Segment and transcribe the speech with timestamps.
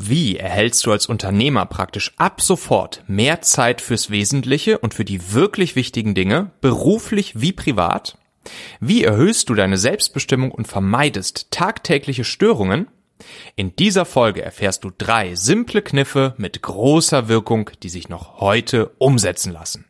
[0.00, 5.32] Wie erhältst du als Unternehmer praktisch ab sofort mehr Zeit fürs Wesentliche und für die
[5.32, 8.16] wirklich wichtigen Dinge, beruflich wie privat?
[8.78, 12.86] Wie erhöhst du deine Selbstbestimmung und vermeidest tagtägliche Störungen?
[13.56, 18.92] In dieser Folge erfährst du drei simple Kniffe mit großer Wirkung, die sich noch heute
[18.98, 19.84] umsetzen lassen.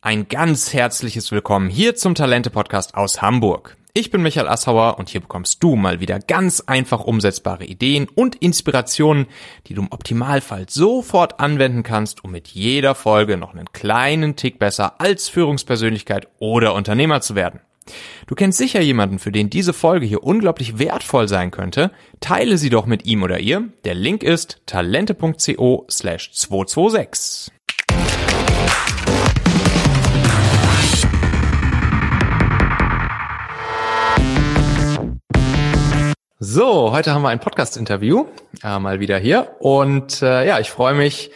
[0.00, 3.76] Ein ganz herzliches Willkommen hier zum Talente Podcast aus Hamburg.
[3.98, 8.34] Ich bin Michael Assauer und hier bekommst du mal wieder ganz einfach umsetzbare Ideen und
[8.34, 9.24] Inspirationen,
[9.68, 14.58] die du im Optimalfall sofort anwenden kannst, um mit jeder Folge noch einen kleinen Tick
[14.58, 17.60] besser als Führungspersönlichkeit oder Unternehmer zu werden.
[18.26, 21.90] Du kennst sicher jemanden, für den diese Folge hier unglaublich wertvoll sein könnte.
[22.20, 23.66] Teile sie doch mit ihm oder ihr.
[23.86, 27.55] Der Link ist talente.co slash 226.
[36.48, 38.26] So, heute haben wir ein Podcast-Interview
[38.62, 41.32] äh, mal wieder hier und äh, ja, ich freue mich,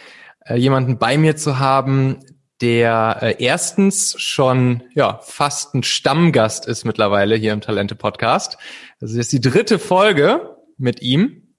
[0.46, 2.20] äh, jemanden bei mir zu haben,
[2.60, 8.56] der äh, erstens schon ja fast ein Stammgast ist mittlerweile hier im Talente Podcast.
[9.00, 11.56] Das ist die dritte Folge mit ihm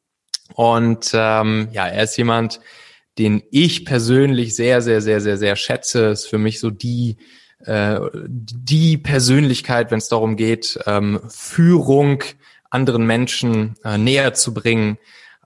[0.53, 2.61] und ähm, ja, er ist jemand,
[3.17, 6.05] den ich persönlich sehr, sehr, sehr, sehr, sehr schätze.
[6.05, 7.17] Ist für mich so die
[7.65, 12.23] äh, die Persönlichkeit, wenn es darum geht, ähm, Führung
[12.71, 14.97] anderen Menschen äh, näher zu bringen.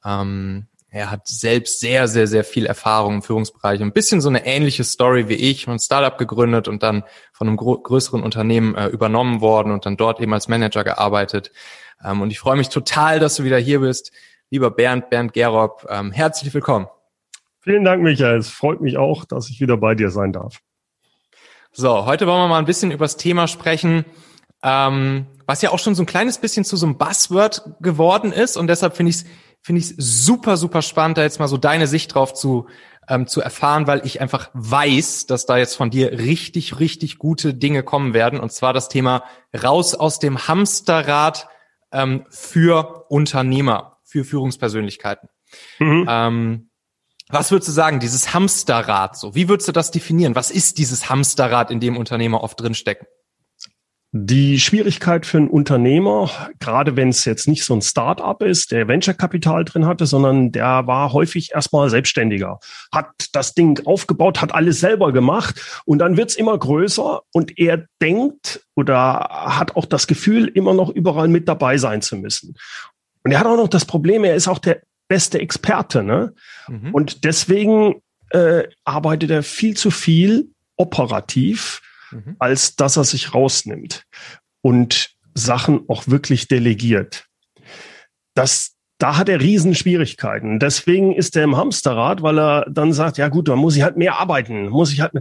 [0.06, 3.82] Ähm, er hat selbst sehr, sehr, sehr viel Erfahrung im Führungsbereich.
[3.82, 7.04] Ein bisschen so eine ähnliche Story wie ich, ein Startup gegründet und dann
[7.34, 11.52] von einem größeren Unternehmen äh, übernommen worden und dann dort eben als Manager gearbeitet.
[12.02, 14.14] Ähm, und ich freue mich total, dass du wieder hier bist.
[14.50, 16.88] Lieber Bernd, Bernd Gerob, ähm, herzlich willkommen.
[17.60, 18.38] Vielen Dank, Michael.
[18.38, 20.62] Es freut mich auch, dass ich wieder bei dir sein darf.
[21.74, 24.06] So, heute wollen wir mal ein bisschen über das Thema sprechen,
[24.64, 28.58] ähm, was ja auch schon so ein kleines bisschen zu so einem Buzzword geworden ist
[28.58, 29.26] und deshalb finde ich es
[29.62, 32.68] finde ich super super spannend, da jetzt mal so deine Sicht drauf zu
[33.08, 37.54] ähm, zu erfahren, weil ich einfach weiß, dass da jetzt von dir richtig richtig gute
[37.54, 39.24] Dinge kommen werden und zwar das Thema
[39.56, 41.48] raus aus dem Hamsterrad
[41.92, 45.30] ähm, für Unternehmer, für Führungspersönlichkeiten.
[45.80, 46.06] Mhm.
[46.10, 46.70] Ähm,
[47.30, 49.34] was würdest du sagen, dieses Hamsterrad so?
[49.34, 50.36] Wie würdest du das definieren?
[50.36, 53.08] Was ist dieses Hamsterrad, in dem Unternehmer oft drinstecken?
[54.18, 56.32] Die Schwierigkeit für einen Unternehmer,
[56.62, 60.88] gerade wenn es jetzt nicht so ein Start-up ist, der Venture-Kapital drin hatte, sondern der
[60.88, 62.62] war häufig erstmal Selbstständiger,
[62.94, 67.88] hat das Ding aufgebaut, hat alles selber gemacht und dann wird's immer größer und er
[68.02, 72.56] denkt oder hat auch das Gefühl, immer noch überall mit dabei sein zu müssen.
[73.26, 76.04] Und er hat auch noch das Problem, er ist auch der beste Experte.
[76.04, 76.34] Ne?
[76.70, 76.94] Mhm.
[76.94, 77.96] Und deswegen
[78.30, 81.82] äh, arbeitet er viel zu viel operativ
[82.16, 82.36] mhm.
[82.40, 84.06] als dass er sich rausnimmt
[84.62, 87.26] und Sachen auch wirklich delegiert.
[88.34, 90.60] Das, da hat er Riesenschwierigkeiten.
[90.60, 93.98] Deswegen ist er im Hamsterrad, weil er dann sagt, ja gut, da muss ich halt
[93.98, 95.12] mehr arbeiten, muss ich halt.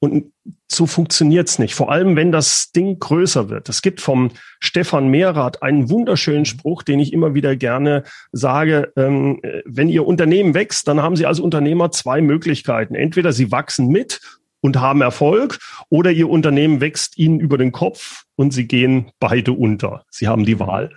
[0.00, 0.32] Und
[0.70, 1.74] so funktioniert's nicht.
[1.74, 3.68] Vor allem, wenn das Ding größer wird.
[3.68, 8.92] Es gibt vom Stefan Mehrath einen wunderschönen Spruch, den ich immer wieder gerne sage.
[8.96, 12.94] Ähm, wenn Ihr Unternehmen wächst, dann haben Sie als Unternehmer zwei Möglichkeiten.
[12.94, 14.20] Entweder Sie wachsen mit
[14.60, 15.58] und haben Erfolg
[15.88, 20.04] oder ihr Unternehmen wächst ihnen über den Kopf und sie gehen beide unter.
[20.10, 20.90] Sie haben die Wahl.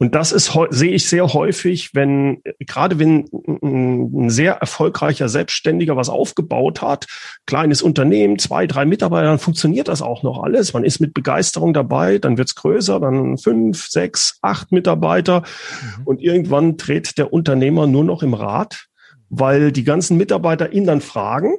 [0.00, 3.24] Und das ist sehe ich sehr häufig, wenn gerade wenn
[3.60, 7.06] ein sehr erfolgreicher Selbstständiger was aufgebaut hat,
[7.46, 10.72] kleines Unternehmen, zwei, drei Mitarbeiter, dann funktioniert das auch noch alles.
[10.72, 16.02] Man ist mit Begeisterung dabei, dann wird's größer, dann fünf, sechs, acht Mitarbeiter mhm.
[16.04, 18.86] und irgendwann dreht der Unternehmer nur noch im Rad,
[19.30, 21.56] weil die ganzen Mitarbeiter ihn dann fragen,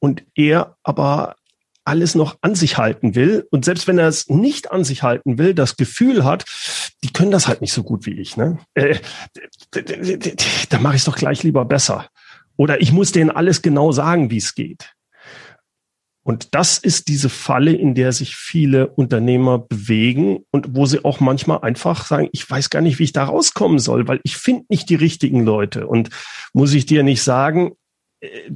[0.00, 1.36] und er aber
[1.84, 5.38] alles noch an sich halten will und selbst wenn er es nicht an sich halten
[5.38, 6.44] will, das Gefühl hat,
[7.02, 8.36] die können das halt nicht so gut wie ich.
[8.36, 8.58] Ne?
[8.74, 8.98] Äh,
[10.68, 12.08] da mache ich es doch gleich lieber besser.
[12.56, 14.92] Oder ich muss denen alles genau sagen, wie es geht.
[16.28, 21.20] Und das ist diese Falle, in der sich viele Unternehmer bewegen und wo sie auch
[21.20, 24.66] manchmal einfach sagen, ich weiß gar nicht, wie ich da rauskommen soll, weil ich finde
[24.68, 25.86] nicht die richtigen Leute.
[25.86, 26.10] Und
[26.52, 27.72] muss ich dir nicht sagen,
[28.20, 28.50] äh,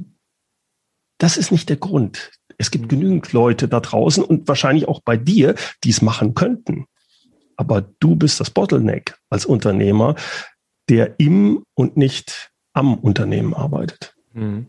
[1.23, 2.31] das ist nicht der Grund.
[2.57, 2.89] Es gibt mhm.
[2.89, 5.55] genügend Leute da draußen und wahrscheinlich auch bei dir,
[5.85, 6.85] die es machen könnten.
[7.55, 10.15] Aber du bist das Bottleneck als Unternehmer,
[10.89, 14.15] der im und nicht am Unternehmen arbeitet.
[14.33, 14.67] Mhm.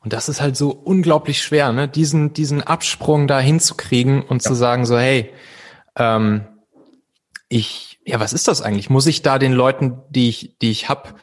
[0.00, 1.88] Und das ist halt so unglaublich schwer, ne?
[1.88, 4.48] diesen, diesen Absprung da hinzukriegen und ja.
[4.50, 5.32] zu sagen so, hey,
[5.96, 6.44] ähm,
[7.48, 8.90] ich, ja, was ist das eigentlich?
[8.90, 11.18] Muss ich da den Leuten, die ich, die ich hab,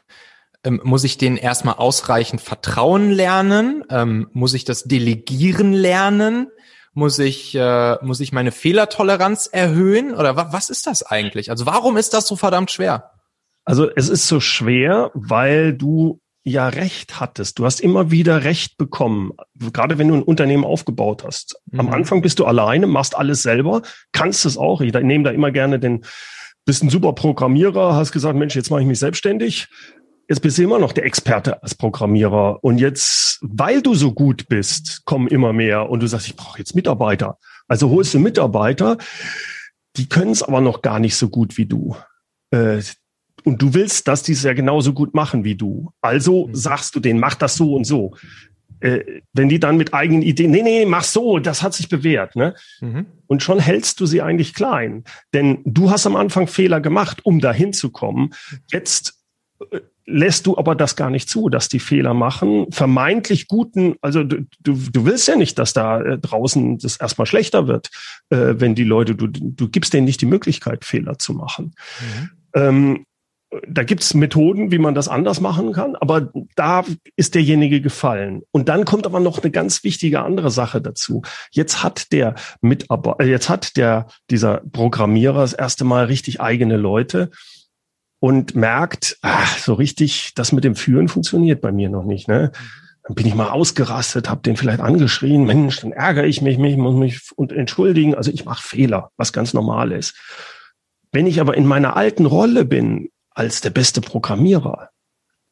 [0.64, 3.84] ähm, muss ich denen erstmal ausreichend vertrauen lernen?
[3.90, 6.48] Ähm, muss ich das delegieren lernen?
[6.94, 10.14] Muss ich, äh, muss ich meine Fehlertoleranz erhöhen?
[10.14, 11.50] Oder wa was ist das eigentlich?
[11.50, 13.12] Also warum ist das so verdammt schwer?
[13.64, 17.60] Also es ist so schwer, weil du ja Recht hattest.
[17.60, 19.32] Du hast immer wieder Recht bekommen.
[19.74, 21.56] Gerade wenn du ein Unternehmen aufgebaut hast.
[21.72, 21.80] Mhm.
[21.80, 24.82] Am Anfang bist du alleine, machst alles selber, kannst es auch.
[24.82, 26.06] Ich nehme da immer gerne den,
[26.66, 29.68] bist ein super Programmierer, hast gesagt, Mensch, jetzt mache ich mich selbstständig.
[30.30, 32.64] Jetzt bist du immer noch der Experte als Programmierer.
[32.64, 35.90] Und jetzt, weil du so gut bist, kommen immer mehr.
[35.90, 37.40] Und du sagst, ich brauche jetzt Mitarbeiter.
[37.68, 38.98] Also holst du Mitarbeiter,
[39.98, 41.96] die können es aber noch gar nicht so gut wie du.
[42.52, 42.82] Äh,
[43.44, 45.92] und du willst, dass die es ja genauso gut machen wie du.
[46.00, 46.56] Also mhm.
[46.56, 48.16] sagst du denen, mach das so und so.
[48.82, 52.36] Äh, wenn die dann mit eigenen Ideen, nee, nee, mach so, das hat sich bewährt,
[52.36, 52.54] ne?
[52.82, 53.08] Mhm.
[53.26, 55.06] Und schon hältst du sie eigentlich klein.
[55.34, 58.34] Denn du hast am Anfang Fehler gemacht, um dahin zu kommen.
[58.72, 59.20] Jetzt
[59.72, 59.80] äh,
[60.10, 62.68] lässt du aber das gar nicht zu, dass die Fehler machen.
[62.72, 67.28] Vermeintlich guten, also du, du, du willst ja nicht, dass da äh, draußen das erstmal
[67.28, 67.90] schlechter wird,
[68.30, 71.76] äh, wenn die Leute, du, du gibst denen nicht die Möglichkeit, Fehler zu machen.
[72.02, 72.30] Mhm.
[72.54, 73.06] Ähm,
[73.68, 76.86] da gibt's Methoden, wie man das anders machen kann, aber da
[77.16, 78.44] ist derjenige gefallen.
[78.52, 81.24] Und dann kommt aber noch eine ganz wichtige andere Sache dazu.
[81.52, 86.78] Jetzt hat der Mitarbeiter, äh, jetzt hat der, dieser Programmierer das erste Mal richtig eigene
[86.78, 87.32] Leute
[88.20, 92.52] und merkt, ach, so richtig, das mit dem Führen funktioniert bei mir noch nicht, ne?
[93.04, 96.78] Dann bin ich mal ausgerastet, habe den vielleicht angeschrien, Mensch, dann ärgere ich mich, mich
[96.78, 98.14] muss mich entschuldigen.
[98.14, 100.16] Also ich mache Fehler, was ganz normal ist.
[101.12, 104.90] Wenn ich aber in meiner alten Rolle bin, als der beste Programmierer,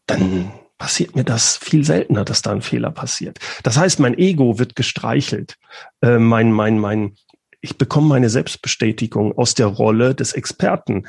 [0.06, 3.40] dann passiert mir das viel seltener, dass da ein Fehler passiert.
[3.64, 5.58] Das heißt, mein Ego wird gestreichelt.
[6.02, 7.16] Äh, mein, mein, mein,
[7.62, 11.08] ich bekomme meine Selbstbestätigung aus der Rolle des Experten,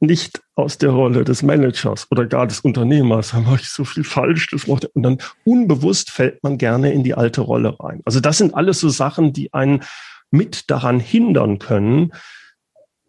[0.00, 3.30] nicht aus der Rolle des Managers oder gar des Unternehmers.
[3.30, 4.48] Da mache ich so viel falsch.
[4.50, 8.02] Das macht, und dann unbewusst fällt man gerne in die alte Rolle rein.
[8.04, 9.82] Also das sind alles so Sachen, die einen
[10.30, 12.12] mit daran hindern können,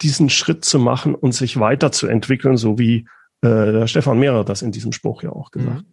[0.01, 3.07] diesen Schritt zu machen und sich weiterzuentwickeln, so wie
[3.41, 5.77] äh, der Stefan Mehrer das in diesem Spruch ja auch gesagt mhm.
[5.77, 5.85] hat.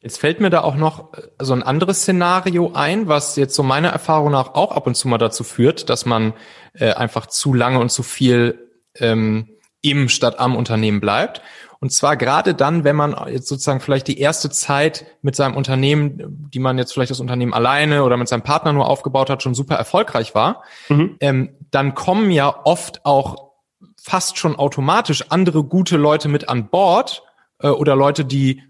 [0.00, 3.62] Jetzt fällt mir da auch noch äh, so ein anderes Szenario ein, was jetzt so
[3.62, 6.34] meiner Erfahrung nach auch ab und zu mal dazu führt, dass man
[6.74, 9.57] äh, einfach zu lange und zu viel ähm,
[9.90, 11.42] im statt am Unternehmen bleibt.
[11.80, 16.48] Und zwar gerade dann, wenn man jetzt sozusagen vielleicht die erste Zeit mit seinem Unternehmen,
[16.52, 19.54] die man jetzt vielleicht das Unternehmen alleine oder mit seinem Partner nur aufgebaut hat, schon
[19.54, 21.16] super erfolgreich war, mhm.
[21.20, 23.52] ähm, dann kommen ja oft auch
[23.96, 27.22] fast schon automatisch andere gute Leute mit an Bord
[27.60, 28.62] äh, oder Leute, die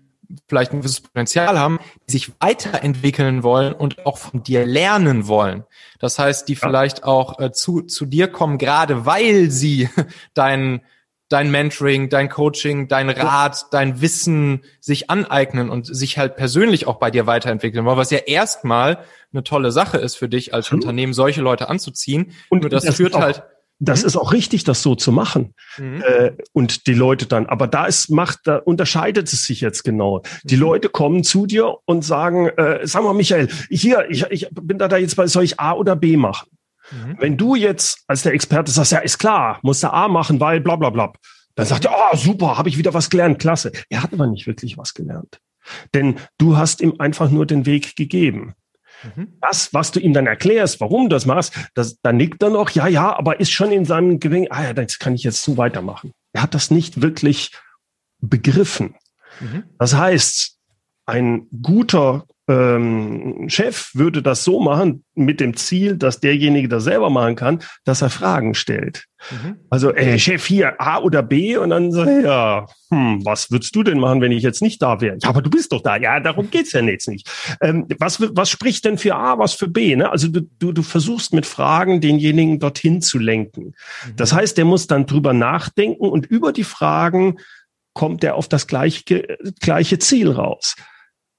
[0.47, 5.65] vielleicht ein gewisses Potenzial haben, die sich weiterentwickeln wollen und auch von dir lernen wollen.
[5.99, 6.59] Das heißt, die ja.
[6.61, 9.89] vielleicht auch äh, zu, zu dir kommen, gerade weil sie
[10.35, 10.83] deinen
[11.29, 16.97] dein Mentoring, dein Coaching, dein Rat, dein Wissen sich aneignen und sich halt persönlich auch
[16.97, 18.99] bei dir weiterentwickeln wollen, was ja erstmal
[19.33, 20.69] eine tolle Sache ist für dich als.
[20.79, 22.33] Unternehmen, solche Leute anzuziehen.
[22.51, 23.43] Und Nur das, das führt halt
[23.81, 24.07] das mhm.
[24.09, 25.55] ist auch richtig, das so zu machen.
[25.79, 26.03] Mhm.
[26.03, 30.23] Äh, und die Leute dann, aber da ist, macht, da unterscheidet es sich jetzt genau.
[30.43, 30.63] Die mhm.
[30.63, 34.89] Leute kommen zu dir und sagen, äh, sag mal, Michael, hier, ich, ich bin da,
[34.89, 36.49] da jetzt bei, soll ich A oder B machen?
[36.91, 37.17] Mhm.
[37.19, 40.61] Wenn du jetzt als der Experte sagst, ja, ist klar, muss der A machen, weil
[40.61, 41.13] bla bla bla,
[41.55, 43.73] dann sagt er, oh, super, habe ich wieder was gelernt, klasse.
[43.89, 45.41] Er hat aber nicht wirklich was gelernt.
[45.95, 48.55] Denn du hast ihm einfach nur den Weg gegeben.
[49.03, 49.39] Mhm.
[49.41, 52.71] Das, was du ihm dann erklärst, warum du das machst, das, dann nickt er noch,
[52.71, 55.57] ja, ja, aber ist schon in seinem Gering, ah ja, das kann ich jetzt so
[55.57, 56.13] weitermachen.
[56.33, 57.53] Er hat das nicht wirklich
[58.21, 58.97] begriffen.
[59.41, 59.65] Mhm.
[59.79, 60.59] Das heißt,
[61.07, 67.11] ein guter ähm, Chef würde das so machen mit dem Ziel, dass derjenige das selber
[67.11, 69.05] machen kann, dass er Fragen stellt.
[69.31, 69.57] Mhm.
[69.69, 73.77] Also, ey, Chef hier A oder B und dann sagt er, ja, hm, was würdest
[73.77, 75.19] du denn machen, wenn ich jetzt nicht da wäre?
[75.21, 75.97] Ja, aber du bist doch da.
[75.97, 77.29] Ja, darum geht's ja jetzt nicht.
[77.61, 79.95] Ähm, was, was spricht denn für A, was für B?
[79.95, 80.11] Ne?
[80.11, 83.75] Also du, du, du versuchst mit Fragen denjenigen dorthin zu lenken.
[84.07, 84.17] Mhm.
[84.17, 87.39] Das heißt, der muss dann drüber nachdenken und über die Fragen
[87.93, 89.03] kommt er auf das gleiche,
[89.61, 90.77] gleiche Ziel raus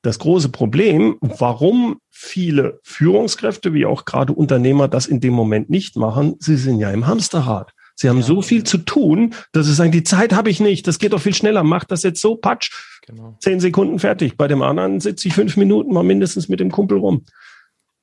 [0.01, 5.95] das große Problem, warum viele Führungskräfte wie auch gerade Unternehmer das in dem Moment nicht
[5.95, 7.73] machen, sie sind ja im Hamsterrad.
[7.95, 8.23] Sie haben ja.
[8.23, 11.21] so viel zu tun, dass sie sagen, die Zeit habe ich nicht, das geht doch
[11.21, 12.71] viel schneller, mach das jetzt so, patsch,
[13.05, 13.35] genau.
[13.41, 14.37] zehn Sekunden fertig.
[14.37, 17.25] Bei dem anderen sitze ich fünf Minuten mal mindestens mit dem Kumpel rum.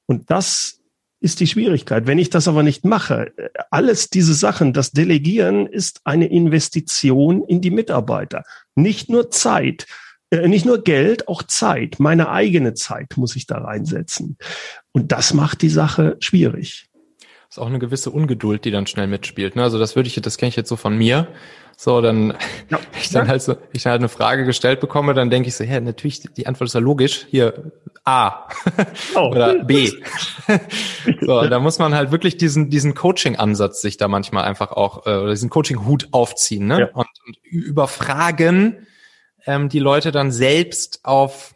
[0.05, 0.81] Und das
[1.21, 2.07] ist die Schwierigkeit.
[2.07, 3.33] Wenn ich das aber nicht mache,
[3.71, 8.45] alles diese Sachen, das Delegieren ist eine Investition in die Mitarbeiter.
[8.75, 9.87] Nicht nur Zeit,
[10.31, 11.97] nicht nur Geld, auch Zeit.
[11.99, 14.37] Meine eigene Zeit muss ich da reinsetzen.
[14.93, 16.89] Und das macht die Sache schwierig.
[17.49, 19.55] Das ist auch eine gewisse Ungeduld, die dann schnell mitspielt.
[19.55, 19.63] Ne?
[19.63, 21.29] Also das würde ich, das kenne ich jetzt so von mir.
[21.77, 22.35] So, dann,
[22.71, 22.81] ja.
[23.01, 25.63] ich dann halt so, ich dann halt eine Frage gestellt bekomme, dann denke ich so,
[25.63, 27.27] ja, natürlich, die Antwort ist ja logisch.
[27.31, 27.71] Hier,
[28.05, 28.49] A.
[29.15, 29.29] Oh.
[29.31, 29.93] Oder B.
[31.21, 35.11] so, da muss man halt wirklich diesen, diesen Coaching-Ansatz sich da manchmal einfach auch, äh,
[35.11, 36.81] oder diesen Coaching-Hut aufziehen, ne?
[36.81, 36.87] Ja.
[36.95, 38.87] Und, und überfragen
[39.47, 41.55] ähm, die Leute dann selbst auf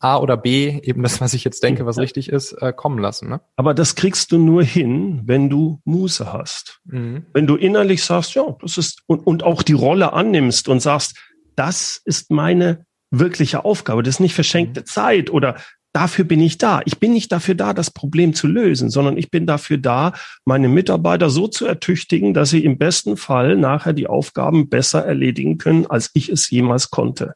[0.00, 3.28] A oder B, eben das, was ich jetzt denke, was richtig ist, äh, kommen lassen.
[3.28, 3.40] Ne?
[3.56, 6.80] Aber das kriegst du nur hin, wenn du Muße hast.
[6.84, 7.26] Mhm.
[7.32, 11.16] Wenn du innerlich sagst, ja, das ist, und, und auch die Rolle annimmst und sagst,
[11.56, 14.86] das ist meine wirkliche Aufgabe, das ist nicht verschenkte mhm.
[14.86, 15.56] Zeit oder
[15.92, 16.80] dafür bin ich da.
[16.84, 20.12] Ich bin nicht dafür da, das Problem zu lösen, sondern ich bin dafür da,
[20.44, 25.58] meine Mitarbeiter so zu ertüchtigen, dass sie im besten Fall nachher die Aufgaben besser erledigen
[25.58, 27.34] können, als ich es jemals konnte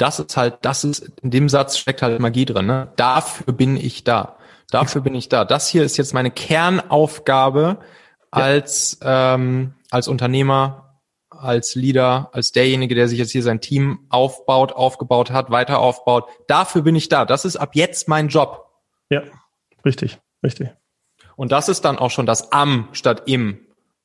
[0.00, 2.88] das ist halt, das ist, in dem Satz steckt halt Magie drin, ne?
[2.96, 4.36] Dafür bin ich da.
[4.70, 5.44] Dafür bin ich da.
[5.44, 7.78] Das hier ist jetzt meine Kernaufgabe
[8.30, 9.34] als, ja.
[9.34, 10.89] ähm, als Unternehmer,
[11.42, 16.28] als Leader, als derjenige, der sich jetzt hier sein Team aufbaut, aufgebaut hat, weiter aufbaut.
[16.46, 17.24] Dafür bin ich da.
[17.24, 18.66] Das ist ab jetzt mein Job.
[19.10, 19.22] Ja,
[19.84, 20.70] richtig, richtig.
[21.36, 23.58] Und das ist dann auch schon das am statt im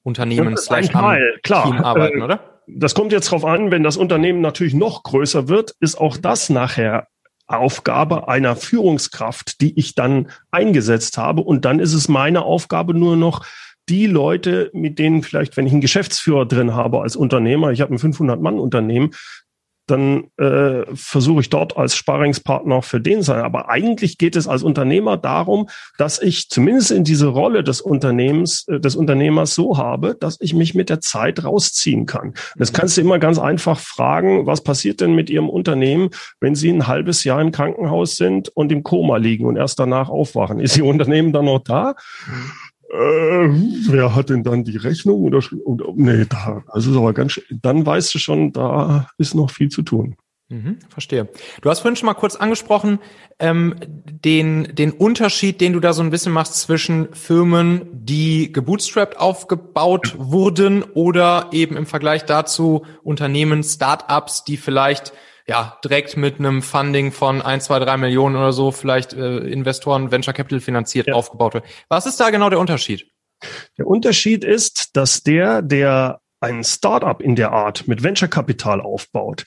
[0.03, 2.55] Unternehmen slash am Team arbeiten, äh, oder?
[2.67, 6.49] das kommt jetzt darauf an, wenn das Unternehmen natürlich noch größer wird, ist auch das
[6.49, 7.07] nachher
[7.47, 11.41] Aufgabe einer Führungskraft, die ich dann eingesetzt habe.
[11.41, 13.45] Und dann ist es meine Aufgabe nur noch,
[13.89, 17.93] die Leute, mit denen vielleicht, wenn ich einen Geschäftsführer drin habe als Unternehmer, ich habe
[17.93, 19.11] ein 500-Mann-Unternehmen,
[19.87, 23.41] dann äh, versuche ich dort als Sparingspartner für den sein.
[23.41, 28.67] Aber eigentlich geht es als Unternehmer darum, dass ich zumindest in diese Rolle des Unternehmens,
[28.67, 32.33] äh, des Unternehmers so habe, dass ich mich mit der Zeit rausziehen kann.
[32.55, 32.77] Das mhm.
[32.77, 36.87] kannst du immer ganz einfach fragen, was passiert denn mit Ihrem Unternehmen, wenn Sie ein
[36.87, 40.59] halbes Jahr im Krankenhaus sind und im Koma liegen und erst danach aufwachen?
[40.59, 41.93] Ist Ihr Unternehmen dann noch da?
[42.95, 43.49] Äh,
[43.89, 45.63] wer hat denn dann die Rechnung unterschrieben?
[45.95, 49.81] Nee, da, das ist aber ganz, dann weißt du schon, da ist noch viel zu
[49.81, 50.15] tun.
[50.47, 51.27] Mhm, verstehe.
[51.61, 52.99] Du hast vorhin schon mal kurz angesprochen,
[53.39, 59.19] ähm, den, den Unterschied, den du da so ein bisschen machst zwischen Firmen, die gebootstrapped
[59.19, 65.13] aufgebaut wurden oder eben im Vergleich dazu Unternehmen, Startups, die vielleicht
[65.47, 70.11] ja, direkt mit einem Funding von ein, zwei, drei Millionen oder so vielleicht äh, Investoren
[70.11, 71.13] Venture Capital finanziert ja.
[71.13, 71.65] aufgebaut wird.
[71.87, 73.07] Was ist da genau der Unterschied?
[73.77, 79.45] Der Unterschied ist, dass der, der ein Startup in der Art mit Venture Capital aufbaut,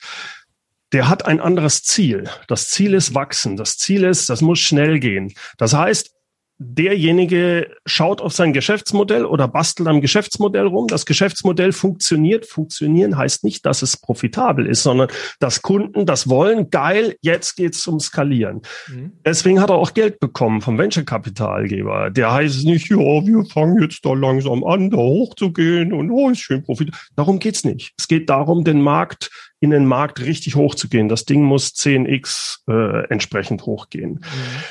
[0.91, 2.29] der hat ein anderes Ziel.
[2.47, 3.57] Das Ziel ist wachsen.
[3.57, 5.33] Das Ziel ist, das muss schnell gehen.
[5.57, 6.11] Das heißt,
[6.59, 10.87] derjenige schaut auf sein Geschäftsmodell oder bastelt am Geschäftsmodell rum.
[10.87, 12.45] Das Geschäftsmodell funktioniert.
[12.45, 15.07] Funktionieren heißt nicht, dass es profitabel ist, sondern
[15.39, 16.69] dass Kunden das wollen.
[16.69, 18.61] Geil, jetzt geht's zum Skalieren.
[18.89, 19.13] Mhm.
[19.25, 22.09] Deswegen hat er auch Geld bekommen vom Venture-Kapitalgeber.
[22.09, 26.39] Der heißt nicht, ja, wir fangen jetzt da langsam an, da hochzugehen und oh, ist
[26.39, 26.91] schön Profit.
[27.15, 27.93] Darum geht's nicht.
[27.97, 31.09] Es geht darum, den Markt in den Markt richtig hochzugehen.
[31.09, 34.11] Das Ding muss 10x äh, entsprechend hochgehen.
[34.11, 34.63] Mhm.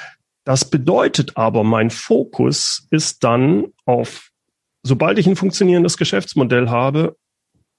[0.49, 4.31] Das bedeutet aber, mein Fokus ist dann auf,
[4.83, 7.19] sobald ich ein funktionierendes Geschäftsmodell habe,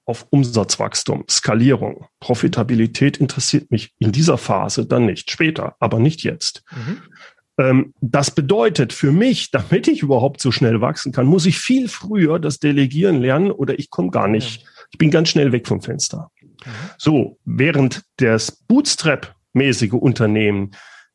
[0.04, 5.32] auf Umsatzwachstum, Skalierung, Profitabilität interessiert mich in dieser Phase dann nicht.
[5.32, 6.62] Später, aber nicht jetzt.
[6.70, 7.02] Mhm.
[7.58, 11.88] Ähm, das bedeutet für mich, damit ich überhaupt so schnell wachsen kann, muss ich viel
[11.88, 14.64] früher das Delegieren lernen oder ich komme gar nicht.
[14.92, 16.30] Ich bin ganz schnell weg vom Fenster.
[16.40, 16.70] Mhm.
[16.98, 20.70] So, während das Bootstrap-mäßige Unternehmen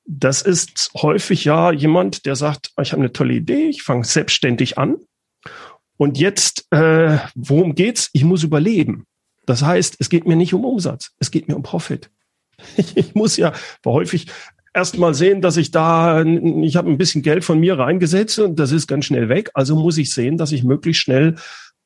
[0.05, 4.77] das ist häufig ja jemand, der sagt, ich habe eine tolle Idee, ich fange selbstständig
[4.77, 4.97] an.
[5.97, 8.09] Und jetzt, äh, worum geht's?
[8.13, 9.05] Ich muss überleben.
[9.45, 12.09] Das heißt, es geht mir nicht um Umsatz, es geht mir um Profit.
[12.95, 13.53] Ich muss ja
[13.85, 14.27] häufig
[14.73, 18.59] erst mal sehen, dass ich da, ich habe ein bisschen Geld von mir reingesetzt und
[18.59, 19.49] das ist ganz schnell weg.
[19.53, 21.35] Also muss ich sehen, dass ich möglichst schnell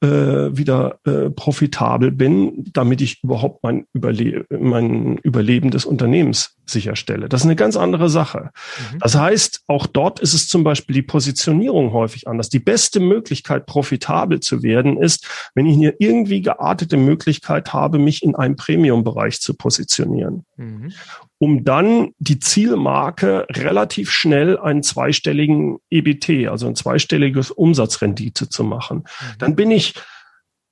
[0.01, 7.27] äh, wieder äh, profitabel bin, damit ich überhaupt mein, Überle mein Überleben des Unternehmens sicherstelle.
[7.27, 8.51] Das ist eine ganz andere Sache.
[8.93, 8.99] Mhm.
[8.99, 12.49] Das heißt, auch dort ist es zum Beispiel die Positionierung häufig anders.
[12.49, 18.23] Die beste Möglichkeit, profitabel zu werden, ist, wenn ich eine irgendwie geartete Möglichkeit habe, mich
[18.23, 20.45] in einem Premium-Bereich zu positionieren.
[20.55, 20.93] Mhm.
[21.39, 28.97] Um dann die Zielmarke relativ schnell einen zweistelligen EBT, also ein zweistelliges Umsatzrendite zu machen.
[28.97, 29.37] Mhm.
[29.39, 29.95] Dann bin ich,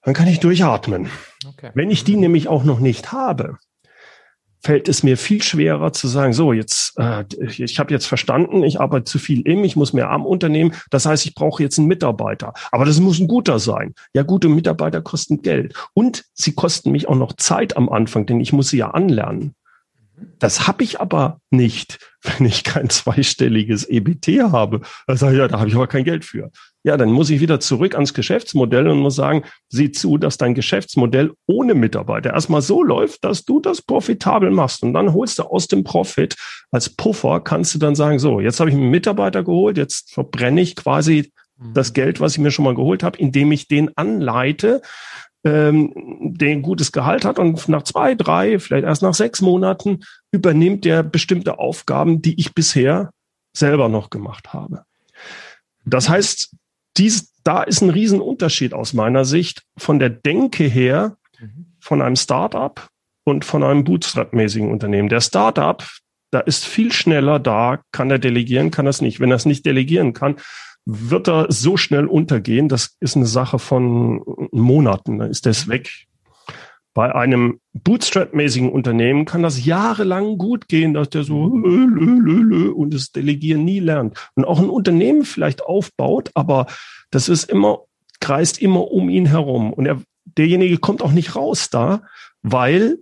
[0.04, 1.10] dann kann ich durchatmen.
[1.48, 1.72] Okay.
[1.74, 2.22] Wenn ich die mhm.
[2.22, 3.58] nämlich auch noch nicht habe,
[4.62, 8.80] fällt es mir viel schwerer zu sagen, so jetzt, äh, ich habe jetzt verstanden, ich
[8.80, 11.88] arbeite zu viel im, ich muss mehr am Unternehmen, das heißt, ich brauche jetzt einen
[11.88, 12.54] Mitarbeiter.
[12.72, 13.94] Aber das muss ein guter sein.
[14.14, 15.74] Ja, gute Mitarbeiter kosten Geld.
[15.94, 19.54] Und sie kosten mich auch noch Zeit am Anfang, denn ich muss sie ja anlernen.
[20.40, 24.82] Das habe ich aber nicht, wenn ich kein zweistelliges EBT habe.
[25.06, 26.52] Da sage ich, ja, da habe ich aber kein Geld für.
[26.84, 30.56] Ja, dann muss ich wieder zurück ans Geschäftsmodell und muss sagen, sieh zu, dass dein
[30.56, 34.84] Geschäftsmodell ohne Mitarbeiter erstmal so läuft, dass du das profitabel machst.
[34.84, 36.36] Und dann holst du aus dem Profit
[36.72, 40.62] als Puffer, kannst du dann sagen, so, jetzt habe ich einen Mitarbeiter geholt, jetzt verbrenne
[40.62, 41.74] ich quasi mhm.
[41.74, 44.82] das Geld, was ich mir schon mal geholt habe, indem ich den anleite,
[45.44, 50.02] ähm, der ein gutes Gehalt hat und nach zwei, drei, vielleicht erst nach sechs Monaten
[50.32, 53.12] übernimmt der bestimmte Aufgaben, die ich bisher
[53.56, 54.84] selber noch gemacht habe.
[55.86, 56.56] Das heißt,
[56.98, 61.18] dies, da ist ein Riesenunterschied aus meiner Sicht von der Denke her
[61.80, 62.88] von einem Startup
[63.24, 65.10] und von einem Bootstrap-mäßigen Unternehmen.
[65.10, 65.84] Der Startup,
[66.32, 69.20] da ist viel schneller da, kann er delegieren, kann er es nicht.
[69.20, 70.36] Wenn er es nicht delegieren kann,
[70.90, 72.70] wird er so schnell untergehen.
[72.70, 75.20] Das ist eine Sache von Monaten.
[75.20, 76.08] Dann ist das weg.
[76.94, 82.72] Bei einem Bootstrap-mäßigen Unternehmen kann das jahrelang gut gehen, dass der so lö, lö, lö,
[82.72, 84.18] und das Delegieren nie lernt.
[84.36, 86.68] Und auch ein Unternehmen vielleicht aufbaut, aber
[87.12, 87.82] das ist immer,
[88.22, 89.74] kreist immer um ihn herum.
[89.74, 92.04] Und er, derjenige kommt auch nicht raus da,
[92.44, 93.00] weil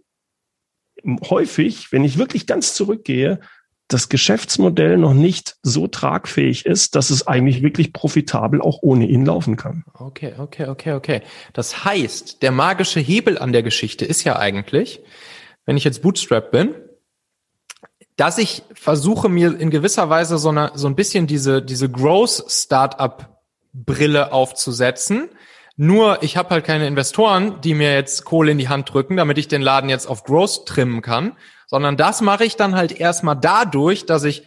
[1.30, 3.40] häufig, wenn ich wirklich ganz zurückgehe,
[3.88, 9.26] das Geschäftsmodell noch nicht so tragfähig ist, dass es eigentlich wirklich profitabel auch ohne ihn
[9.26, 9.84] laufen kann.
[9.94, 11.22] Okay, okay, okay, okay.
[11.54, 15.02] Das heißt, der magische Hebel an der Geschichte ist ja eigentlich,
[15.66, 16.74] wenn ich jetzt Bootstrap bin,
[18.16, 22.46] dass ich versuche mir in gewisser Weise so, eine, so ein bisschen diese, diese Growth
[22.48, 23.36] Startup
[23.74, 25.30] Brille aufzusetzen.
[25.76, 29.38] Nur ich habe halt keine Investoren, die mir jetzt Kohle in die Hand drücken, damit
[29.38, 31.34] ich den Laden jetzt auf Growth trimmen kann,
[31.68, 34.44] sondern das mache ich dann halt erstmal dadurch, dass ich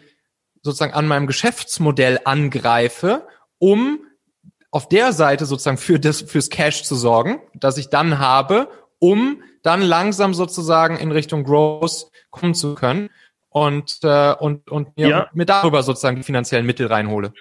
[0.63, 3.27] sozusagen an meinem Geschäftsmodell angreife,
[3.59, 4.01] um
[4.71, 9.43] auf der Seite sozusagen für das fürs Cash zu sorgen, dass ich dann habe, um
[9.63, 13.11] dann langsam sozusagen in Richtung Growth kommen zu können
[13.49, 15.31] und äh, und und mir, ja.
[15.33, 17.33] mir darüber sozusagen die finanziellen Mittel reinhole.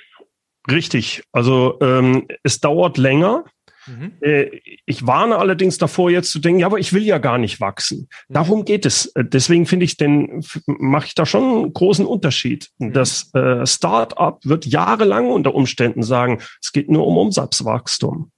[0.69, 1.23] Richtig.
[1.31, 3.45] Also ähm, es dauert länger,
[3.87, 4.13] Mhm.
[4.21, 7.59] Äh, ich warne allerdings davor, jetzt zu denken, ja, aber ich will ja gar nicht
[7.59, 8.07] wachsen.
[8.27, 8.33] Mhm.
[8.33, 9.07] Darum geht es.
[9.15, 12.69] Äh, deswegen finde ich den, mache ich da schon einen großen Unterschied.
[12.77, 12.93] Mhm.
[12.93, 18.31] Das äh, Start-up wird jahrelang unter Umständen sagen, es geht nur um Umsatzwachstum.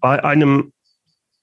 [0.00, 0.72] Bei einem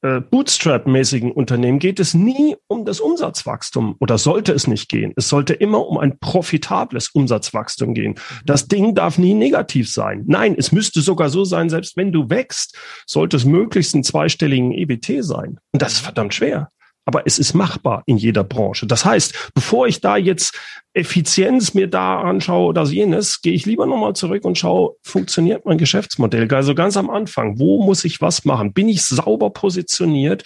[0.05, 5.13] äh, Bootstrap-mäßigen Unternehmen geht es nie um das Umsatzwachstum oder sollte es nicht gehen.
[5.15, 8.15] Es sollte immer um ein profitables Umsatzwachstum gehen.
[8.45, 10.23] Das Ding darf nie negativ sein.
[10.27, 14.71] Nein, es müsste sogar so sein, selbst wenn du wächst, sollte es möglichst einen zweistelligen
[14.71, 15.57] EBT sein.
[15.71, 16.69] Und das ist verdammt schwer
[17.05, 18.87] aber es ist machbar in jeder Branche.
[18.87, 20.59] Das heißt, bevor ich da jetzt
[20.93, 25.77] Effizienz mir da anschaue oder jenes, gehe ich lieber nochmal zurück und schaue, funktioniert mein
[25.77, 26.51] Geschäftsmodell?
[26.53, 28.73] Also ganz am Anfang, wo muss ich was machen?
[28.73, 30.43] Bin ich sauber positioniert?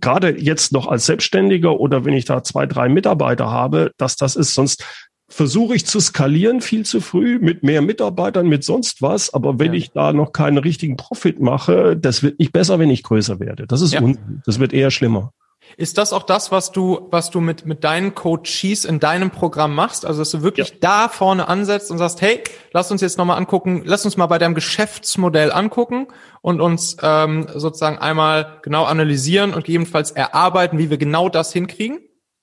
[0.00, 4.36] Gerade jetzt noch als Selbstständiger oder wenn ich da zwei, drei Mitarbeiter habe, dass das
[4.36, 4.84] ist, sonst
[5.28, 9.32] versuche ich zu skalieren viel zu früh mit mehr Mitarbeitern, mit sonst was.
[9.32, 9.78] Aber wenn ja.
[9.78, 13.66] ich da noch keinen richtigen Profit mache, das wird nicht besser, wenn ich größer werde.
[13.66, 14.02] Das ist, ja.
[14.44, 15.32] das wird eher schlimmer.
[15.76, 19.74] Ist das auch das, was du, was du mit, mit deinen Coaches in deinem Programm
[19.74, 20.04] machst?
[20.04, 20.76] Also, dass du wirklich ja.
[20.80, 24.38] da vorne ansetzt und sagst, hey, lass uns jetzt nochmal angucken, lass uns mal bei
[24.38, 26.08] deinem Geschäftsmodell angucken
[26.42, 32.00] und uns ähm, sozusagen einmal genau analysieren und gegebenenfalls erarbeiten, wie wir genau das hinkriegen?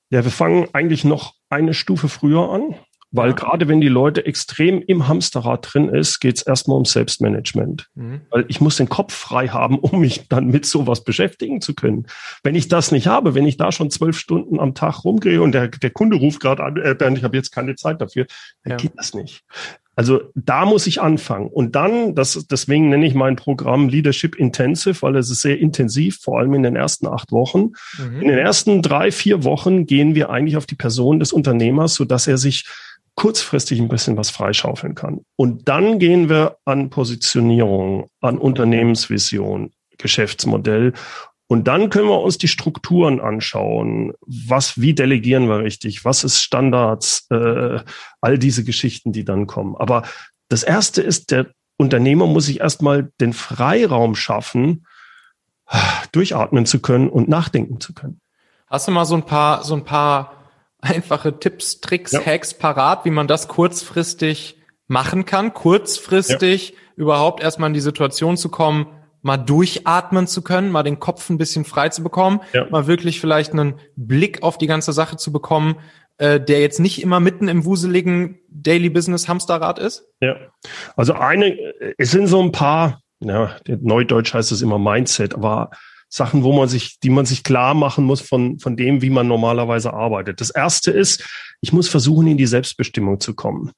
[0.09, 2.75] Ja, wir fangen eigentlich noch eine Stufe früher an.
[3.11, 3.35] Weil ja.
[3.35, 7.87] gerade wenn die Leute extrem im Hamsterrad drin ist, geht es erstmal um Selbstmanagement.
[7.95, 8.21] Mhm.
[8.29, 12.07] Weil ich muss den Kopf frei haben, um mich dann mit sowas beschäftigen zu können.
[12.43, 15.53] Wenn ich das nicht habe, wenn ich da schon zwölf Stunden am Tag rumgehe und
[15.53, 18.25] der, der Kunde ruft gerade an, äh, Bernd, ich habe jetzt keine Zeit dafür,
[18.63, 18.77] dann ja.
[18.77, 19.43] geht das nicht.
[19.97, 21.47] Also da muss ich anfangen.
[21.47, 26.19] Und dann, das, deswegen nenne ich mein Programm Leadership Intensive, weil es ist sehr intensiv,
[26.21, 27.71] vor allem in den ersten acht Wochen.
[27.97, 28.21] Mhm.
[28.21, 32.05] In den ersten drei, vier Wochen gehen wir eigentlich auf die Person des Unternehmers, so
[32.05, 32.65] dass er sich
[33.17, 35.21] kurzfristig ein bisschen was freischaufeln kann.
[35.36, 40.93] Und dann gehen wir an Positionierung, an Unternehmensvision, Geschäftsmodell.
[41.47, 44.13] Und dann können wir uns die Strukturen anschauen.
[44.21, 46.06] Was, wie delegieren wir richtig?
[46.06, 47.25] Was ist Standards?
[47.32, 47.80] Äh,
[48.21, 49.75] all diese Geschichten, die dann kommen.
[49.75, 50.03] Aber
[50.47, 54.86] das erste ist, der Unternehmer muss sich erstmal den Freiraum schaffen,
[56.12, 58.21] durchatmen zu können und nachdenken zu können.
[58.67, 60.37] Hast du mal so ein paar, so ein paar
[60.89, 62.26] einfache Tipps, Tricks, ja.
[62.26, 66.76] Hacks parat, wie man das kurzfristig machen kann, kurzfristig ja.
[66.95, 68.88] überhaupt erstmal in die Situation zu kommen,
[69.21, 72.67] mal durchatmen zu können, mal den Kopf ein bisschen frei zu bekommen, ja.
[72.69, 75.76] mal wirklich vielleicht einen Blick auf die ganze Sache zu bekommen,
[76.17, 80.08] äh, der jetzt nicht immer mitten im wuseligen Daily Business Hamsterrad ist?
[80.21, 80.36] Ja,
[80.95, 81.58] also eine,
[81.97, 85.71] es sind so ein paar, ja, Neudeutsch heißt es immer Mindset, aber
[86.09, 89.27] Sachen, wo man sich, die man sich klar machen muss von, von dem, wie man
[89.27, 90.39] normalerweise arbeitet.
[90.39, 91.27] Das erste ist,
[91.59, 93.71] ich muss versuchen, in die Selbstbestimmung zu kommen.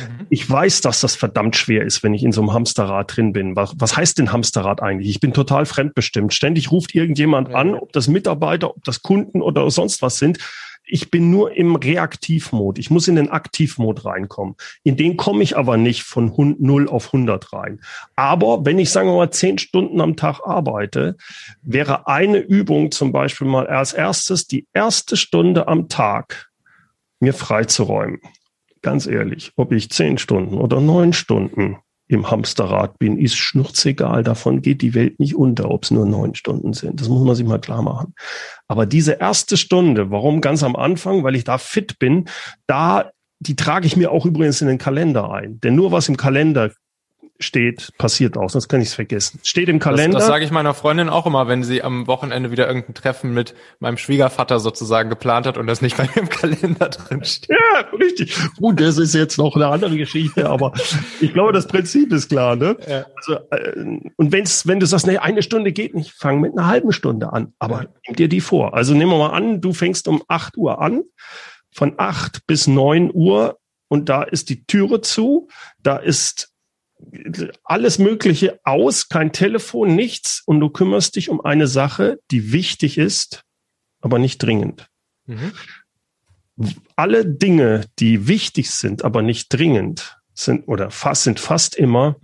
[0.00, 0.26] Mhm.
[0.30, 3.54] Ich weiß, dass das verdammt schwer ist, wenn ich in so einem Hamsterrad drin bin.
[3.56, 5.10] Was, was heißt denn Hamsterrad eigentlich?
[5.10, 6.32] Ich bin total fremdbestimmt.
[6.32, 10.38] Ständig ruft irgendjemand an, ob das Mitarbeiter, ob das Kunden oder sonst was sind
[10.86, 12.78] ich bin nur im Reaktivmod.
[12.78, 14.54] Ich muss in den Aktivmod reinkommen.
[14.82, 17.80] In den komme ich aber nicht von 0 auf 100 rein.
[18.16, 21.16] Aber wenn ich, sagen wir mal, zehn Stunden am Tag arbeite,
[21.62, 26.50] wäre eine Übung zum Beispiel mal als erstes die erste Stunde am Tag
[27.20, 28.20] mir freizuräumen.
[28.82, 34.22] Ganz ehrlich, ob ich zehn Stunden oder neun Stunden im Hamsterrad bin, ist schnurzegal.
[34.22, 37.00] Davon geht die Welt nicht unter, ob es nur neun Stunden sind.
[37.00, 38.14] Das muss man sich mal klar machen.
[38.68, 41.24] Aber diese erste Stunde, warum ganz am Anfang?
[41.24, 42.28] Weil ich da fit bin,
[42.66, 45.60] da die trage ich mir auch übrigens in den Kalender ein.
[45.60, 46.70] Denn nur was im Kalender
[47.44, 49.40] steht, passiert auch, sonst kann ich es vergessen.
[49.42, 50.18] Steht im Kalender.
[50.18, 53.34] Das, das sage ich meiner Freundin auch immer, wenn sie am Wochenende wieder irgendein Treffen
[53.34, 57.50] mit meinem Schwiegervater sozusagen geplant hat und das nicht bei mir im Kalender drin steht.
[57.50, 58.36] Ja, richtig.
[58.56, 60.72] Gut, das ist jetzt noch eine andere Geschichte, aber
[61.20, 62.56] ich glaube, das Prinzip ist klar.
[62.56, 62.76] Ne?
[62.88, 63.06] Ja.
[63.16, 66.66] Also, äh, und wenn's, wenn du sagst, nee, eine Stunde geht nicht, fang mit einer
[66.66, 67.88] halben Stunde an, aber ja.
[68.06, 68.74] nimm dir die vor.
[68.74, 71.02] Also nehmen wir mal an, du fängst um acht Uhr an,
[71.72, 75.48] von acht bis neun Uhr und da ist die Türe zu,
[75.82, 76.53] da ist
[77.64, 82.98] alles Mögliche aus, kein Telefon, nichts und du kümmerst dich um eine Sache, die wichtig
[82.98, 83.42] ist,
[84.00, 84.88] aber nicht dringend.
[85.26, 85.52] Mhm.
[86.94, 92.16] Alle Dinge, die wichtig sind, aber nicht dringend, sind oder fast, sind fast immer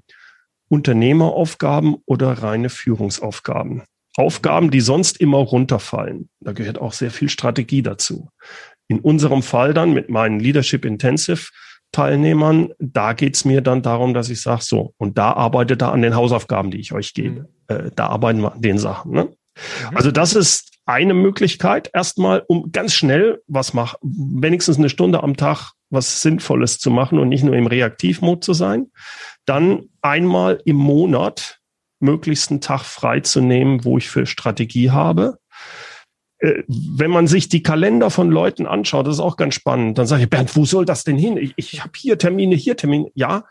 [0.69, 3.83] Unternehmeraufgaben oder reine Führungsaufgaben.
[4.17, 6.29] Aufgaben, die sonst immer runterfallen.
[6.41, 8.31] Da gehört auch sehr viel Strategie dazu.
[8.89, 11.51] In unserem Fall dann mit meinen Leadership Intensive
[11.93, 16.03] Teilnehmern, da geht's mir dann darum, dass ich sage, so, und da arbeitet er an
[16.03, 17.41] den Hausaufgaben, die ich euch gebe.
[17.41, 17.47] Mhm.
[17.69, 19.13] Äh, da arbeiten wir an den Sachen.
[19.13, 19.25] Ne?
[19.25, 19.97] Mhm.
[19.97, 25.37] Also das ist eine Möglichkeit, erstmal, um ganz schnell was machen, wenigstens eine Stunde am
[25.37, 28.93] Tag was Sinnvolles zu machen und nicht nur im Reaktivmod zu sein.
[29.45, 31.59] Dann einmal im Monat
[31.99, 35.39] möglichst einen Tag frei zu nehmen, wo ich für Strategie habe.
[36.41, 39.99] Äh, wenn man sich die Kalender von Leuten anschaut, das ist auch ganz spannend.
[39.99, 41.37] Dann sage ich, Bernd, wo soll das denn hin?
[41.37, 43.11] Ich, ich habe hier Termine, hier Termine.
[43.15, 43.45] Ja,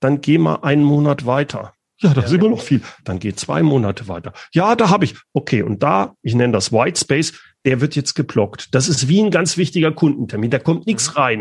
[0.00, 1.72] dann geh mal einen Monat weiter.
[1.98, 2.82] Ja, das ja, ist immer noch viel.
[3.04, 4.32] Dann geh zwei Monate weiter.
[4.52, 5.14] Ja, da habe ich.
[5.32, 7.32] Okay, und da, ich nenne das White Space,
[7.64, 8.74] der wird jetzt geblockt.
[8.74, 10.50] Das ist wie ein ganz wichtiger Kundentermin.
[10.50, 11.16] Da kommt nichts mhm.
[11.16, 11.40] rein.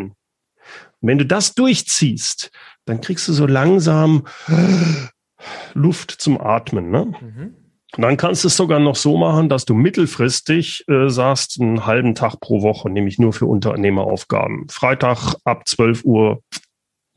[1.02, 2.52] Und wenn du das durchziehst,
[2.86, 4.26] dann kriegst du so langsam
[5.74, 6.92] Luft zum Atmen.
[6.92, 7.06] Ne?
[7.06, 7.56] Mhm.
[7.96, 12.16] Dann kannst du es sogar noch so machen, dass du mittelfristig äh, sagst, einen halben
[12.16, 14.68] Tag pro Woche nehme ich nur für Unternehmeraufgaben.
[14.70, 16.42] Freitag ab 12 Uhr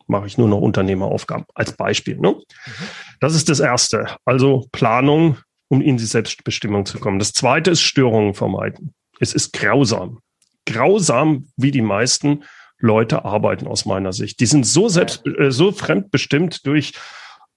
[0.06, 2.18] mache ich nur noch Unternehmeraufgaben als Beispiel.
[2.18, 2.32] Ne?
[2.32, 2.72] Mhm.
[3.20, 4.16] Das ist das Erste.
[4.24, 7.18] Also Planung, um in die Selbstbestimmung zu kommen.
[7.18, 8.94] Das Zweite ist Störungen vermeiden.
[9.18, 10.20] Es ist grausam.
[10.66, 12.44] Grausam, wie die meisten
[12.78, 14.40] Leute arbeiten aus meiner Sicht.
[14.40, 16.92] Die sind so selbst, äh, so fremdbestimmt durch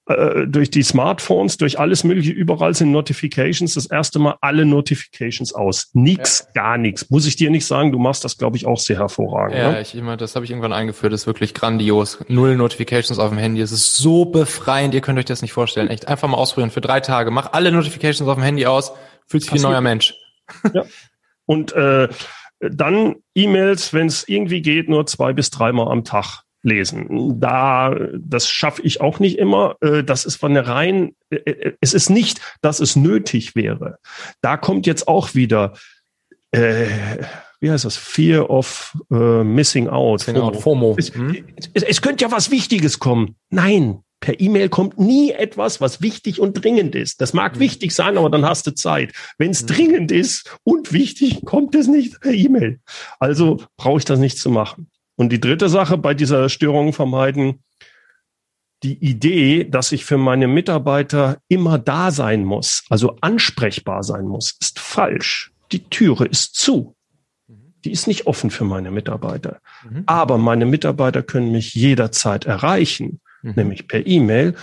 [0.09, 3.75] äh, durch die Smartphones, durch alles mögliche, überall sind Notifications.
[3.75, 5.91] Das erste Mal alle Notifications aus.
[5.93, 6.63] Nix, ja.
[6.63, 7.11] gar nichts.
[7.11, 9.57] Muss ich dir nicht sagen, du machst das, glaube ich, auch sehr hervorragend.
[9.57, 9.81] Ja, ne?
[9.81, 12.17] ich immer, das habe ich irgendwann eingeführt, das ist wirklich grandios.
[12.27, 13.61] Null Notifications auf dem Handy.
[13.61, 15.89] Es ist so befreiend, ihr könnt euch das nicht vorstellen.
[15.89, 17.29] Echt einfach mal ausprobieren für drei Tage.
[17.29, 18.91] Mach alle Notifications auf dem Handy aus,
[19.27, 20.15] fühlt sich wie ein neuer Mensch.
[20.73, 20.83] Ja.
[21.45, 22.09] Und äh,
[22.59, 27.39] dann E-Mails, wenn es irgendwie geht, nur zwei bis dreimal am Tag lesen.
[27.39, 29.75] Da, das schaffe ich auch nicht immer.
[29.81, 33.99] Äh, das ist von der rein, äh, äh, es ist nicht, dass es nötig wäre.
[34.41, 35.73] Da kommt jetzt auch wieder,
[36.51, 36.87] äh,
[37.59, 37.97] wie heißt das?
[37.97, 40.23] Fear of uh, Missing Out.
[40.23, 40.53] FOMO.
[40.53, 40.95] FOMO.
[40.97, 41.45] Es, hm?
[41.73, 43.35] es, es könnte ja was Wichtiges kommen.
[43.49, 47.21] Nein, per E-Mail kommt nie etwas, was wichtig und dringend ist.
[47.21, 47.59] Das mag mhm.
[47.59, 49.13] wichtig sein, aber dann hast du Zeit.
[49.37, 49.67] Wenn es mhm.
[49.67, 52.79] dringend ist und wichtig, kommt es nicht per E-Mail.
[53.19, 54.89] Also brauche ich das nicht zu machen.
[55.19, 57.61] Und die dritte Sache bei dieser Störung vermeiden,
[58.83, 64.55] die Idee, dass ich für meine Mitarbeiter immer da sein muss, also ansprechbar sein muss,
[64.61, 65.51] ist falsch.
[65.73, 66.95] Die Türe ist zu.
[67.83, 69.59] Die ist nicht offen für meine Mitarbeiter.
[69.83, 70.03] Mhm.
[70.05, 73.53] Aber meine Mitarbeiter können mich jederzeit erreichen, mhm.
[73.57, 74.55] nämlich per E-Mail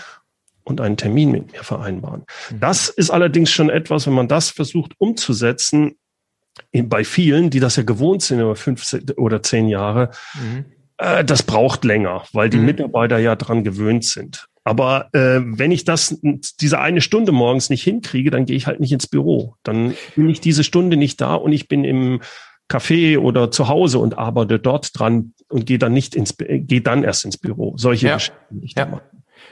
[0.64, 2.25] und einen Termin mit mir vereinbaren.
[2.51, 2.61] Mhm.
[2.61, 5.97] Das ist allerdings schon etwas, wenn man das versucht umzusetzen,
[6.83, 10.65] bei vielen, die das ja gewohnt sind über fünf oder zehn Jahre, mhm.
[10.99, 12.67] äh, das braucht länger, weil die mhm.
[12.67, 14.49] Mitarbeiter ja dran gewöhnt sind.
[14.65, 16.19] Aber äh, wenn ich das
[16.61, 19.55] diese eine Stunde morgens nicht hinkriege, dann gehe ich halt nicht ins Büro.
[19.62, 22.21] Dann bin ich diese Stunde nicht da und ich bin im
[22.69, 27.05] Café oder zu Hause und arbeite dort dran und gehe dann nicht ins gehe dann
[27.05, 27.75] erst ins Büro.
[27.77, 28.15] Solche ja.
[28.15, 28.62] Geschichten.
[28.77, 29.01] Ja.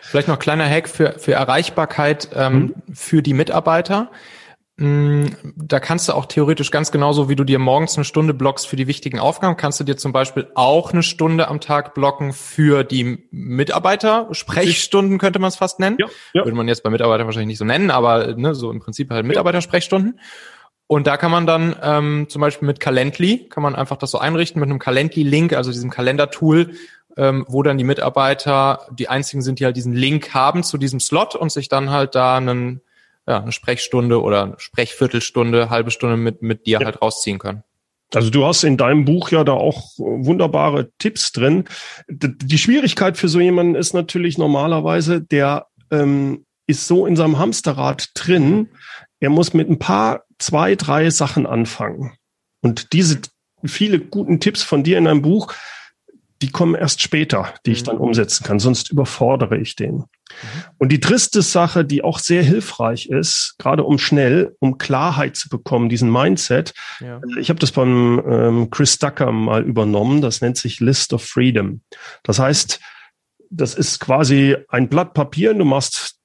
[0.01, 2.75] Vielleicht noch kleiner Hack für für Erreichbarkeit ähm, mhm.
[2.93, 4.11] für die Mitarbeiter
[4.77, 8.75] da kannst du auch theoretisch ganz genauso, wie du dir morgens eine Stunde blockst für
[8.75, 12.83] die wichtigen Aufgaben, kannst du dir zum Beispiel auch eine Stunde am Tag blocken für
[12.83, 14.27] die Mitarbeiter.
[14.33, 15.97] Sprechstunden könnte man es fast nennen.
[16.01, 16.45] Ja, ja.
[16.45, 19.25] Würde man jetzt bei Mitarbeitern wahrscheinlich nicht so nennen, aber ne, so im Prinzip halt
[19.25, 20.19] Mitarbeitersprechstunden.
[20.89, 24.19] Und da kann man dann ähm, zum Beispiel mit Calendly, kann man einfach das so
[24.19, 26.73] einrichten mit einem Calendly-Link, also diesem Kalendertool,
[27.17, 30.99] ähm, wo dann die Mitarbeiter die einzigen sind, die halt diesen Link haben zu diesem
[30.99, 32.81] Slot und sich dann halt da einen
[33.27, 36.87] ja, eine Sprechstunde oder eine Sprechviertelstunde, halbe Stunde mit, mit dir ja.
[36.87, 37.63] halt rausziehen können.
[38.15, 41.65] Also du hast in deinem Buch ja da auch wunderbare Tipps drin.
[42.09, 48.11] Die Schwierigkeit für so jemanden ist natürlich normalerweise, der ähm, ist so in seinem Hamsterrad
[48.15, 48.71] drin,
[49.21, 52.13] er muss mit ein paar, zwei, drei Sachen anfangen.
[52.61, 53.21] Und diese
[53.65, 55.53] viele guten Tipps von dir in deinem Buch,
[56.43, 57.87] die kommen erst später, die ich mhm.
[57.87, 59.97] dann umsetzen kann, sonst überfordere ich den.
[59.97, 60.07] Mhm.
[60.79, 65.49] Und die dritte Sache, die auch sehr hilfreich ist, gerade um schnell, um Klarheit zu
[65.49, 66.75] bekommen, diesen Mindset.
[67.01, 67.19] Ja.
[67.19, 71.25] Äh, ich habe das beim ähm, Chris Ducker mal übernommen, das nennt sich List of
[71.25, 71.83] Freedom.
[72.23, 72.81] Das heißt,
[73.51, 76.19] das ist quasi ein Blatt Papier, du machst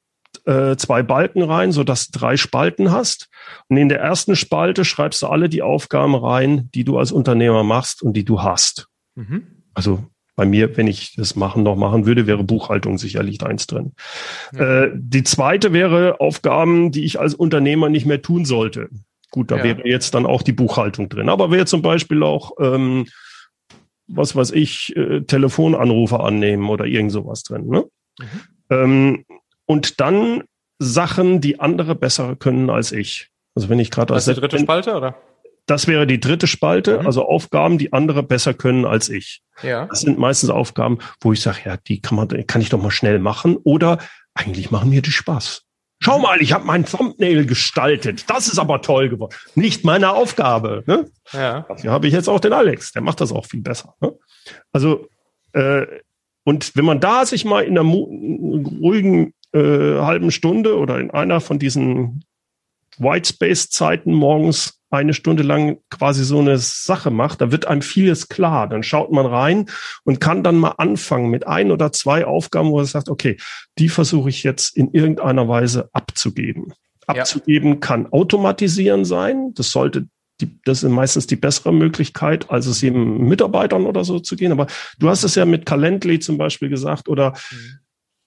[0.46, 3.30] äh, zwei Balken rein, so dass du drei Spalten hast.
[3.68, 7.64] Und in der ersten Spalte schreibst du alle die Aufgaben rein, die du als Unternehmer
[7.64, 8.88] machst und die du hast.
[9.16, 9.59] Mhm.
[9.74, 10.04] Also
[10.36, 13.92] bei mir, wenn ich das machen noch machen würde, wäre Buchhaltung sicherlich eins drin.
[14.54, 14.84] Ja.
[14.84, 18.88] Äh, die zweite wäre Aufgaben, die ich als Unternehmer nicht mehr tun sollte.
[19.32, 19.64] Gut, da ja.
[19.66, 21.28] wäre jetzt dann auch die Buchhaltung drin.
[21.28, 23.08] Aber wäre zum Beispiel auch, ähm,
[24.08, 27.68] was weiß ich, äh, Telefonanrufe annehmen oder irgend sowas drin.
[27.68, 27.86] Ne?
[28.20, 28.26] Mhm.
[28.70, 29.26] Ähm,
[29.66, 30.44] und dann
[30.80, 33.30] Sachen, die andere besser können als ich.
[33.56, 35.18] Also wenn ich gerade als die dritte Spalte, oder?
[35.70, 37.06] Das wäre die dritte Spalte, mhm.
[37.06, 39.44] also Aufgaben, die andere besser können als ich.
[39.62, 39.86] Ja.
[39.86, 42.90] Das sind meistens Aufgaben, wo ich sage, ja, die kann man, kann ich doch mal
[42.90, 43.58] schnell machen.
[43.58, 44.00] Oder
[44.34, 45.64] eigentlich machen mir die Spaß.
[46.02, 46.24] Schau mhm.
[46.24, 48.30] mal, ich habe mein Thumbnail gestaltet.
[48.30, 49.36] Das ist aber toll geworden.
[49.54, 50.84] Nicht meine Aufgabe.
[50.88, 51.06] Ne?
[51.34, 51.66] Ja.
[51.68, 52.92] Dafür habe ich jetzt auch den Alex.
[52.94, 53.94] Der macht das auch viel besser.
[54.02, 54.14] Ne?
[54.72, 55.08] Also
[55.54, 55.86] äh,
[56.46, 61.42] und wenn man da sich mal in einer ruhigen äh, halben Stunde oder in einer
[61.42, 62.26] von diesen
[62.98, 68.68] Whitespace-Zeiten morgens eine Stunde lang quasi so eine Sache macht, da wird einem vieles klar.
[68.68, 69.70] Dann schaut man rein
[70.04, 73.38] und kann dann mal anfangen mit ein oder zwei Aufgaben, wo er sagt, okay,
[73.78, 76.74] die versuche ich jetzt in irgendeiner Weise abzugeben.
[77.06, 77.80] Abzugeben ja.
[77.80, 79.54] kann automatisieren sein.
[79.56, 80.08] Das sollte
[80.42, 84.52] die, das ist meistens die bessere Möglichkeit, als es eben Mitarbeitern oder so zu gehen.
[84.52, 87.79] Aber du hast es ja mit Calendly zum Beispiel gesagt oder mhm.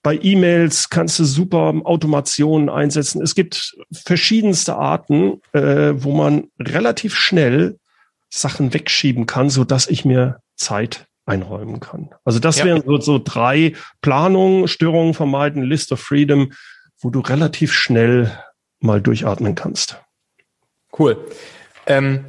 [0.03, 3.21] Bei E-Mails kannst du super Automationen einsetzen.
[3.21, 7.77] Es gibt verschiedenste Arten, äh, wo man relativ schnell
[8.29, 12.09] Sachen wegschieben kann, so dass ich mir Zeit einräumen kann.
[12.25, 12.65] Also das ja.
[12.65, 16.51] wären so, so drei Planungen, Störungen vermeiden, List of Freedom,
[16.99, 18.31] wo du relativ schnell
[18.79, 20.01] mal durchatmen kannst.
[20.97, 21.17] Cool.
[21.87, 22.25] Ähm,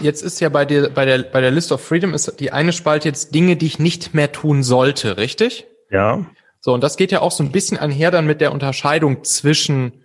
[0.00, 2.72] jetzt ist ja bei dir bei der bei der List of Freedom ist die eine
[2.72, 5.66] Spalte jetzt Dinge, die ich nicht mehr tun sollte, richtig?
[5.90, 6.26] Ja.
[6.60, 10.04] So, und das geht ja auch so ein bisschen einher dann mit der Unterscheidung zwischen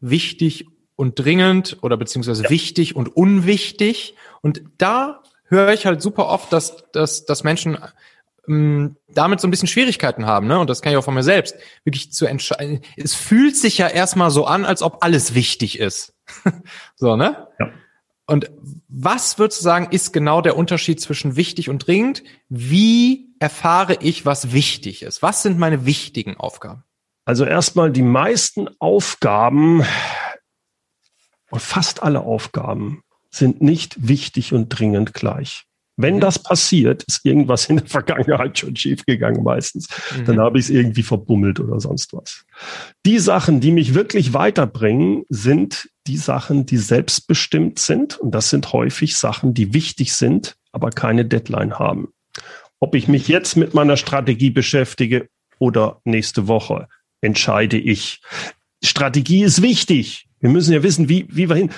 [0.00, 2.50] wichtig und dringend oder beziehungsweise ja.
[2.50, 4.14] wichtig und unwichtig.
[4.42, 7.78] Und da höre ich halt super oft, dass, dass, dass Menschen
[8.48, 10.58] ähm, damit so ein bisschen Schwierigkeiten haben, ne?
[10.58, 12.80] Und das kann ich auch von mir selbst wirklich zu entscheiden.
[12.96, 16.14] Es fühlt sich ja erstmal so an, als ob alles wichtig ist.
[16.96, 17.48] so, ne?
[17.58, 17.70] Ja.
[18.26, 18.50] Und
[18.88, 22.22] was würdest du sagen, ist genau der Unterschied zwischen wichtig und dringend?
[22.48, 25.22] Wie erfahre ich, was wichtig ist?
[25.22, 26.84] Was sind meine wichtigen Aufgaben?
[27.24, 29.84] Also erstmal die meisten Aufgaben
[31.50, 35.64] und fast alle Aufgaben sind nicht wichtig und dringend gleich.
[35.96, 36.20] Wenn mhm.
[36.20, 39.88] das passiert, ist irgendwas in der Vergangenheit schon schiefgegangen meistens.
[40.16, 40.24] Mhm.
[40.24, 42.44] Dann habe ich es irgendwie verbummelt oder sonst was.
[43.06, 48.18] Die Sachen, die mich wirklich weiterbringen, sind die Sachen, die selbstbestimmt sind.
[48.18, 52.08] Und das sind häufig Sachen, die wichtig sind, aber keine Deadline haben.
[52.80, 56.88] Ob ich mich jetzt mit meiner Strategie beschäftige oder nächste Woche,
[57.20, 58.20] entscheide ich.
[58.82, 60.26] Strategie ist wichtig.
[60.40, 61.70] Wir müssen ja wissen, wie, wie wir hin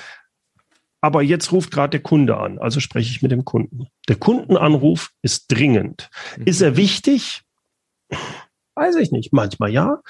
[1.02, 3.88] aber jetzt ruft gerade der Kunde an, also spreche ich mit dem Kunden.
[4.08, 6.08] Der Kundenanruf ist dringend.
[6.38, 6.46] Mhm.
[6.46, 7.42] Ist er wichtig?
[8.76, 9.32] Weiß ich nicht.
[9.32, 10.00] Manchmal ja.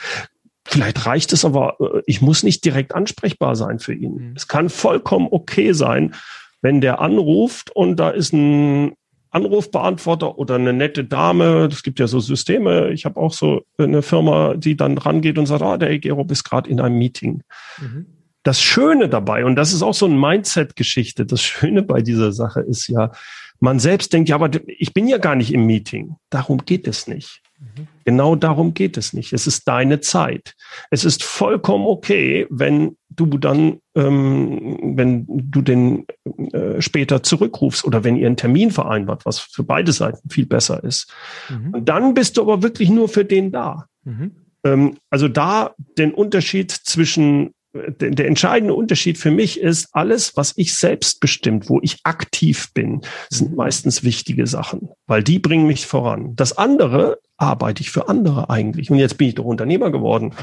[0.67, 4.15] Vielleicht reicht es aber, äh, ich muss nicht direkt ansprechbar sein für ihn.
[4.17, 4.35] Mhm.
[4.37, 6.15] Es kann vollkommen okay sein,
[6.61, 8.93] wenn der anruft und da ist ein
[9.33, 11.69] Anrufbeantworter oder eine nette Dame.
[11.71, 12.91] Es gibt ja so Systeme.
[12.91, 16.45] Ich habe auch so eine Firma, die dann rangeht und sagt, ah, der Egero ist
[16.45, 17.43] gerade in einem Meeting.
[17.81, 18.07] Mhm
[18.43, 22.61] das Schöne dabei, und das ist auch so ein Mindset-Geschichte, das Schöne bei dieser Sache
[22.61, 23.13] ist ja,
[23.61, 26.17] man selbst denkt, ja, aber ich bin ja gar nicht im Meeting.
[26.31, 27.41] Darum geht es nicht.
[27.61, 27.87] Mhm.
[28.05, 29.33] Genau darum geht es nicht.
[29.33, 30.55] Es ist deine Zeit.
[30.91, 36.07] Es ist vollkommen okay, wenn du dann, ähm, wenn du den
[36.53, 40.83] äh, später zurückrufst oder wenn ihr einen Termin vereinbart, was für beide Seiten viel besser
[40.83, 41.13] ist.
[41.49, 41.75] Mhm.
[41.75, 43.87] Und dann bist du aber wirklich nur für den da.
[44.05, 44.33] Mhm.
[44.65, 50.53] Ähm, also da den Unterschied zwischen der, der entscheidende Unterschied für mich ist, alles, was
[50.57, 53.57] ich selbst bestimmt, wo ich aktiv bin, sind mhm.
[53.57, 56.37] meistens wichtige Sachen, weil die bringen mich voran.
[56.37, 58.91] Das andere arbeite ich für andere eigentlich.
[58.91, 60.35] Und jetzt bin ich doch Unternehmer geworden.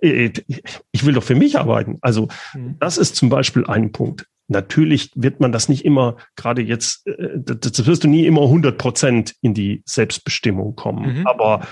[0.00, 1.98] Ich will doch für mich arbeiten.
[2.00, 2.76] Also mhm.
[2.80, 4.26] das ist zum Beispiel ein Punkt.
[4.46, 8.76] Natürlich wird man das nicht immer, gerade jetzt, äh, das wirst du nie immer 100
[8.76, 11.20] Prozent in die Selbstbestimmung kommen.
[11.20, 11.26] Mhm.
[11.26, 11.62] Aber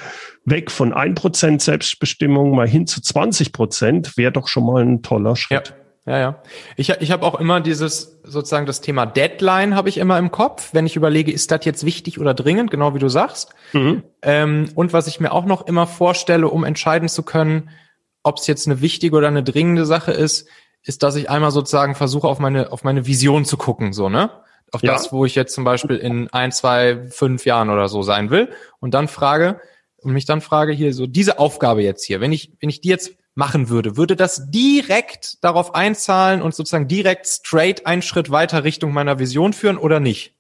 [0.44, 5.02] weg von ein Prozent Selbstbestimmung mal hin zu 20 Prozent wäre doch schon mal ein
[5.02, 5.68] toller Schritt.
[5.68, 5.74] Ja.
[6.04, 6.42] Ja, ja.
[6.76, 10.70] Ich, ich habe auch immer dieses, sozusagen das Thema Deadline habe ich immer im Kopf,
[10.72, 13.54] wenn ich überlege, ist das jetzt wichtig oder dringend, genau wie du sagst.
[13.72, 14.02] Mhm.
[14.20, 17.70] Ähm, und was ich mir auch noch immer vorstelle, um entscheiden zu können,
[18.24, 20.48] ob es jetzt eine wichtige oder eine dringende Sache ist,
[20.84, 24.30] ist, dass ich einmal sozusagen versuche, auf meine, auf meine Vision zu gucken, so, ne?
[24.72, 24.92] Auf ja.
[24.92, 28.50] das, wo ich jetzt zum Beispiel in ein, zwei, fünf Jahren oder so sein will.
[28.80, 29.60] Und dann frage,
[29.98, 32.88] und mich dann frage hier so, diese Aufgabe jetzt hier, wenn ich, wenn ich die
[32.88, 38.64] jetzt machen würde, würde das direkt darauf einzahlen und sozusagen direkt straight einen Schritt weiter
[38.64, 40.34] Richtung meiner Vision führen oder nicht?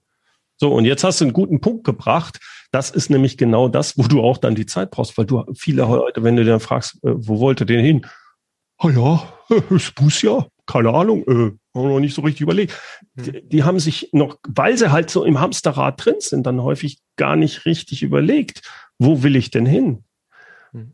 [0.56, 2.38] So, und jetzt hast du einen guten Punkt gebracht.
[2.70, 5.82] Das ist nämlich genau das, wo du auch dann die Zeit brauchst, weil du viele
[5.82, 8.06] Leute, wenn du dann fragst, äh, wo wollt ihr denn hin?
[8.82, 11.32] Ah ja, es muss ja, keine Ahnung, äh,
[11.74, 12.78] haben wir noch nicht so richtig überlegt.
[13.14, 13.48] Die, hm.
[13.48, 17.36] die, haben sich noch, weil sie halt so im Hamsterrad drin sind, dann häufig gar
[17.36, 18.62] nicht richtig überlegt,
[18.98, 20.04] wo will ich denn hin?
[20.72, 20.92] Hm.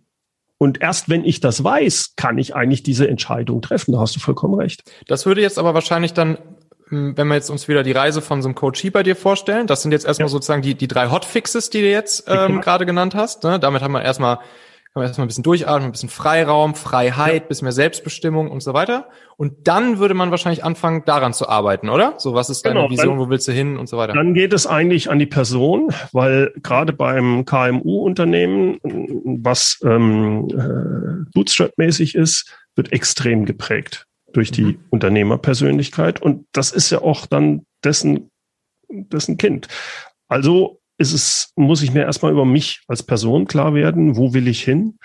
[0.59, 3.93] Und erst wenn ich das weiß, kann ich eigentlich diese Entscheidung treffen.
[3.93, 4.83] Da hast du vollkommen recht.
[5.07, 6.39] Das würde jetzt aber wahrscheinlich dann,
[6.89, 9.67] hm, wenn wir jetzt uns wieder die Reise von so einem Coachie bei dir vorstellen,
[9.67, 10.33] das sind jetzt erstmal ja.
[10.33, 13.45] sozusagen die, die drei Hotfixes, die du jetzt ähm, gerade genannt hast.
[13.45, 13.59] Ne?
[13.59, 14.39] Damit haben wir erstmal
[14.99, 17.49] kann man erstmal ein bisschen durchatmen, ein bisschen Freiraum, Freiheit, ja.
[17.49, 19.09] bisschen mehr Selbstbestimmung und so weiter.
[19.37, 22.15] Und dann würde man wahrscheinlich anfangen, daran zu arbeiten, oder?
[22.19, 24.13] So, was ist deine genau, Vision, dann, wo willst du hin und so weiter?
[24.13, 32.17] Dann geht es eigentlich an die Person, weil gerade beim KMU-Unternehmen, was ähm, äh, Bootstrap-mäßig
[32.17, 34.81] ist, wird extrem geprägt durch die mhm.
[34.91, 36.21] Unternehmerpersönlichkeit.
[36.21, 38.31] Und das ist ja auch dann dessen,
[38.89, 39.69] dessen Kind.
[40.27, 44.49] Also ist es, muss ich mir erstmal über mich als Person klar werden, wo will
[44.49, 44.99] ich hin?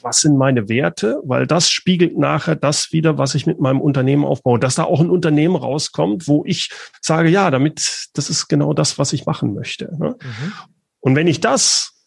[0.00, 1.20] Was sind meine Werte?
[1.22, 4.58] Weil das spiegelt nachher das wieder, was ich mit meinem Unternehmen aufbaue.
[4.58, 6.70] Dass da auch ein Unternehmen rauskommt, wo ich
[7.02, 9.94] sage, ja, damit, das ist genau das, was ich machen möchte.
[9.98, 10.16] Ne?
[10.22, 10.52] Mhm.
[11.00, 11.99] Und wenn ich das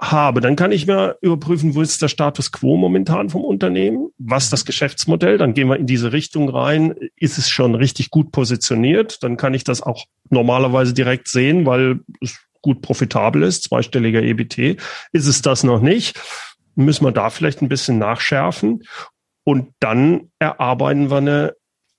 [0.00, 4.48] habe, dann kann ich mir überprüfen, wo ist der Status quo momentan vom Unternehmen, was
[4.48, 9.22] das Geschäftsmodell, dann gehen wir in diese Richtung rein, ist es schon richtig gut positioniert,
[9.22, 14.80] dann kann ich das auch normalerweise direkt sehen, weil es gut profitabel ist, zweistelliger EBT.
[15.12, 16.18] Ist es das noch nicht?
[16.74, 18.82] Müssen wir da vielleicht ein bisschen nachschärfen
[19.44, 21.54] und dann erarbeiten wir eine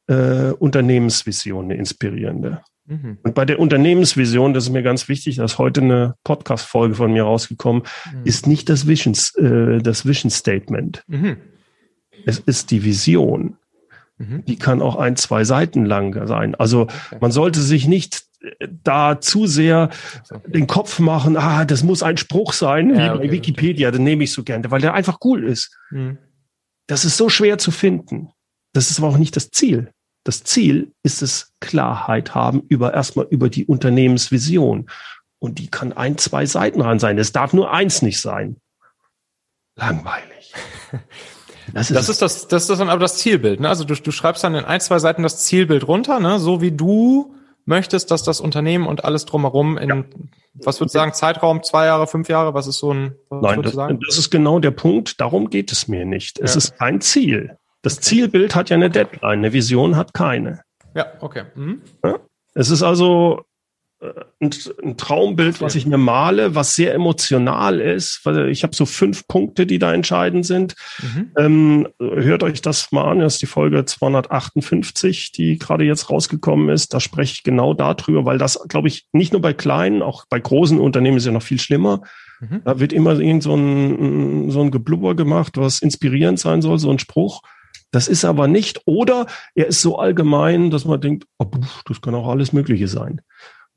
[0.08, 2.62] äh, Unternehmensvision, eine inspirierende.
[2.92, 3.20] Mhm.
[3.24, 7.24] Und bei der Unternehmensvision, das ist mir ganz wichtig, dass heute eine Podcast-Folge von mir
[7.24, 8.26] rausgekommen, mhm.
[8.26, 11.02] ist nicht das Vision, äh, das Vision Statement.
[11.08, 11.38] Mhm.
[12.26, 13.56] Es ist die Vision.
[14.18, 14.44] Mhm.
[14.46, 16.54] Die kann auch ein, zwei Seiten lang sein.
[16.56, 17.18] Also okay.
[17.22, 19.90] man sollte sich nicht äh, da zu sehr
[20.46, 24.04] den Kopf machen, ah, das muss ein Spruch sein, ja, wie okay, bei Wikipedia, den
[24.04, 25.78] nehme ich so gerne, weil der einfach cool ist.
[25.92, 26.18] Mhm.
[26.88, 28.32] Das ist so schwer zu finden.
[28.74, 29.94] Das ist aber auch nicht das Ziel.
[30.24, 34.90] Das Ziel ist es, Klarheit haben über erstmal über die Unternehmensvision.
[35.40, 37.18] Und die kann ein, zwei Seiten dran sein.
[37.18, 38.58] Es darf nur eins nicht sein.
[39.76, 40.54] Langweilig.
[41.74, 43.60] Das ist, das ist das, das ist dann aber das Zielbild.
[43.62, 43.70] Ne?
[43.70, 46.38] Also du, du schreibst dann in ein, zwei Seiten das Zielbild runter, ne?
[46.40, 47.34] so wie du
[47.66, 50.04] möchtest, dass das Unternehmen und alles drumherum in, ja.
[50.56, 53.62] was würdest du sagen, Zeitraum, zwei Jahre, fünf Jahre, was ist so ein, was Nein,
[53.62, 56.40] das, das, ist genau der Punkt, darum geht es mir nicht.
[56.40, 56.58] Es ja.
[56.58, 57.58] ist kein Ziel.
[57.82, 60.62] Das Zielbild hat ja eine Deadline, eine Vision hat keine.
[60.96, 61.44] Ja, okay.
[61.56, 61.82] Mhm.
[62.04, 62.20] Ja?
[62.54, 63.46] Es ist also
[64.02, 64.52] äh, ein,
[64.84, 68.22] ein, Traumbild, was ich mir male, was sehr emotional ist.
[68.24, 70.76] Weil ich habe so fünf Punkte, die da entscheidend sind.
[71.02, 71.32] Mhm.
[71.38, 73.20] Ähm, hört euch das mal an.
[73.20, 76.94] Das ist die Folge 258, die gerade jetzt rausgekommen ist.
[76.94, 80.40] Da spreche ich genau darüber, weil das, glaube ich, nicht nur bei kleinen, auch bei
[80.40, 82.02] großen Unternehmen ist ja noch viel schlimmer.
[82.42, 82.62] Mhm.
[82.66, 86.90] Da wird immer irgend so ein, so ein Geblubber gemacht, was inspirierend sein soll, so
[86.90, 87.42] ein Spruch.
[87.92, 91.46] Das ist aber nicht, oder er ist so allgemein, dass man denkt, oh,
[91.86, 93.22] das kann auch alles Mögliche sein.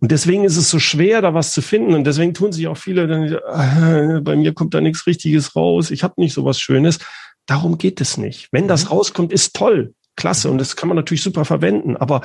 [0.01, 1.95] Und deswegen ist es so schwer, da was zu finden.
[1.95, 5.91] Und deswegen tun sich auch viele, dann, äh, bei mir kommt da nichts Richtiges raus,
[5.91, 6.99] ich habe nicht so was Schönes.
[7.47, 8.49] Darum geht es nicht.
[8.53, 8.91] Wenn das mhm.
[8.91, 10.51] rauskommt, ist toll, klasse.
[10.51, 11.97] Und das kann man natürlich super verwenden.
[11.97, 12.23] Aber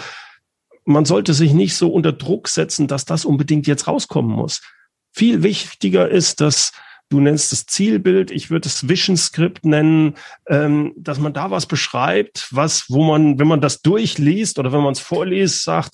[0.86, 4.62] man sollte sich nicht so unter Druck setzen, dass das unbedingt jetzt rauskommen muss.
[5.12, 6.72] Viel wichtiger ist, dass
[7.10, 10.16] du nennst es Zielbild, ich würde es Vision Script nennen,
[10.48, 14.82] ähm, dass man da was beschreibt, was, wo man, wenn man das durchliest oder wenn
[14.82, 15.94] man es vorliest, sagt,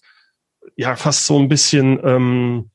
[0.75, 2.69] ja, fast so ein bisschen ähm,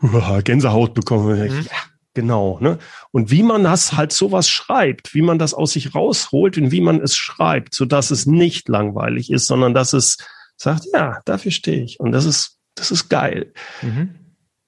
[0.44, 1.38] Gänsehaut bekommen.
[1.38, 1.62] Mhm.
[1.62, 1.76] Ja,
[2.14, 2.58] genau.
[2.60, 2.78] Ne?
[3.10, 6.80] Und wie man das halt sowas schreibt, wie man das aus sich rausholt und wie
[6.80, 10.16] man es schreibt, so dass es nicht langweilig ist, sondern dass es
[10.56, 12.00] sagt, ja, dafür stehe ich.
[12.00, 13.52] Und das ist, das ist geil.
[13.82, 14.14] Mhm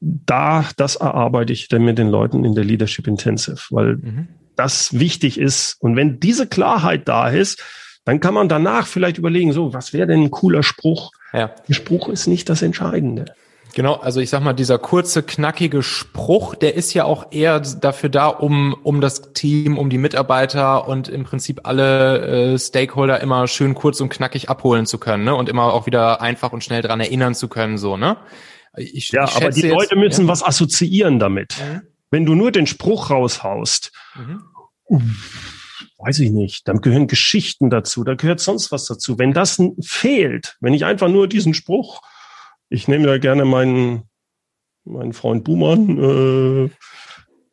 [0.00, 4.28] da, das erarbeite ich dann mit den Leuten in der Leadership Intensive, weil mhm.
[4.56, 5.76] das wichtig ist.
[5.80, 7.62] Und wenn diese Klarheit da ist,
[8.04, 11.12] dann kann man danach vielleicht überlegen, so, was wäre denn ein cooler Spruch?
[11.32, 11.54] Ja.
[11.68, 13.26] Der Spruch ist nicht das Entscheidende.
[13.74, 18.08] Genau, also ich sag mal, dieser kurze, knackige Spruch, der ist ja auch eher dafür
[18.08, 23.46] da, um, um das Team, um die Mitarbeiter und im Prinzip alle äh, Stakeholder immer
[23.46, 25.34] schön kurz und knackig abholen zu können, ne?
[25.34, 28.16] Und immer auch wieder einfach und schnell dran erinnern zu können, so, ne?
[28.76, 30.28] Ich, ja, ich aber die jetzt, Leute müssen ja.
[30.28, 31.56] was assoziieren damit.
[31.58, 31.82] Mhm.
[32.10, 35.16] Wenn du nur den Spruch raushaust, mhm.
[35.98, 39.18] weiß ich nicht, dann gehören Geschichten dazu, da gehört sonst was dazu.
[39.18, 42.02] Wenn das fehlt, wenn ich einfach nur diesen Spruch,
[42.68, 44.04] ich nehme da gerne meinen,
[44.84, 46.70] meinen Freund Buhmann, äh,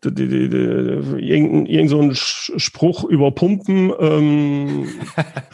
[0.05, 4.89] irgendein, irgend so ein Spruch über Pumpen, ähm,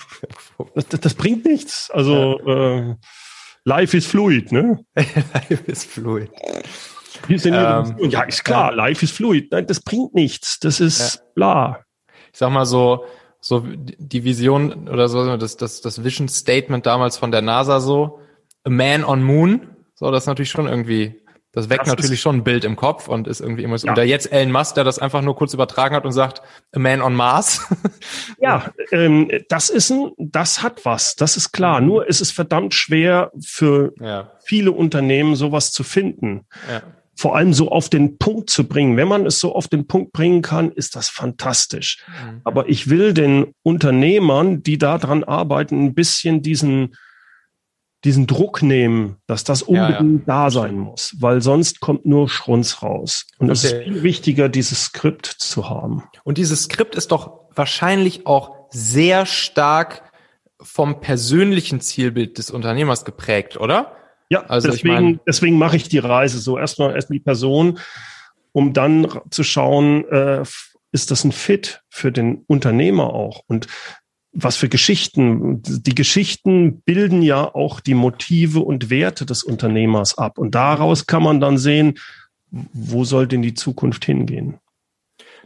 [0.75, 1.89] das, das, bringt nichts.
[1.89, 2.95] Also äh,
[3.65, 4.85] Life is fluid, ne?
[4.95, 6.29] life is fluid.
[7.29, 8.87] Ähm, ja, ist klar, ja.
[8.87, 9.51] life is fluid.
[9.51, 10.59] Nein, das bringt nichts.
[10.59, 11.21] Das ist ja.
[11.35, 11.85] bla.
[12.33, 13.05] Ich sag mal so,
[13.39, 18.19] so die Vision oder so, das, das, das Vision Statement damals von der NASA so,
[18.63, 21.21] a man on moon, so, das ist natürlich schon irgendwie
[21.53, 23.85] das weckt das natürlich schon ein Bild im Kopf und ist irgendwie immer so.
[23.85, 23.91] Ja.
[23.91, 26.41] Und da jetzt Elon Musk, der das einfach nur kurz übertragen hat und sagt,
[26.71, 27.61] a man on Mars.
[28.41, 31.79] ja, ähm, das ist ein, das hat was, das ist klar.
[31.79, 31.87] Mhm.
[31.87, 34.31] Nur ist es verdammt schwer für ja.
[34.43, 36.47] viele Unternehmen sowas zu finden.
[36.67, 36.81] Ja.
[37.15, 38.97] Vor allem so auf den Punkt zu bringen.
[38.97, 42.03] Wenn man es so auf den Punkt bringen kann, ist das fantastisch.
[42.07, 42.41] Mhm.
[42.45, 46.95] Aber ich will den Unternehmern, die daran arbeiten, ein bisschen diesen
[48.03, 50.43] diesen Druck nehmen, dass das unbedingt ja, ja.
[50.45, 53.27] da sein muss, weil sonst kommt nur Schrunz raus.
[53.37, 56.03] Und es ist viel wichtiger, dieses Skript zu haben.
[56.23, 60.11] Und dieses Skript ist doch wahrscheinlich auch sehr stark
[60.61, 63.95] vom persönlichen Zielbild des Unternehmers geprägt, oder?
[64.29, 67.79] Ja, also deswegen, ich mein, deswegen mache ich die Reise so erstmal erst die Person,
[68.51, 70.43] um dann zu schauen, äh,
[70.91, 73.41] ist das ein Fit für den Unternehmer auch?
[73.47, 73.67] Und
[74.33, 75.61] was für Geschichten.
[75.63, 80.37] Die Geschichten bilden ja auch die Motive und Werte des Unternehmers ab.
[80.37, 81.99] Und daraus kann man dann sehen,
[82.49, 84.59] wo soll denn die Zukunft hingehen.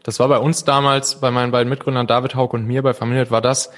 [0.03, 3.29] Das war bei uns damals, bei meinen beiden Mitgründern David Haug und mir bei Familie,
[3.29, 3.71] war das,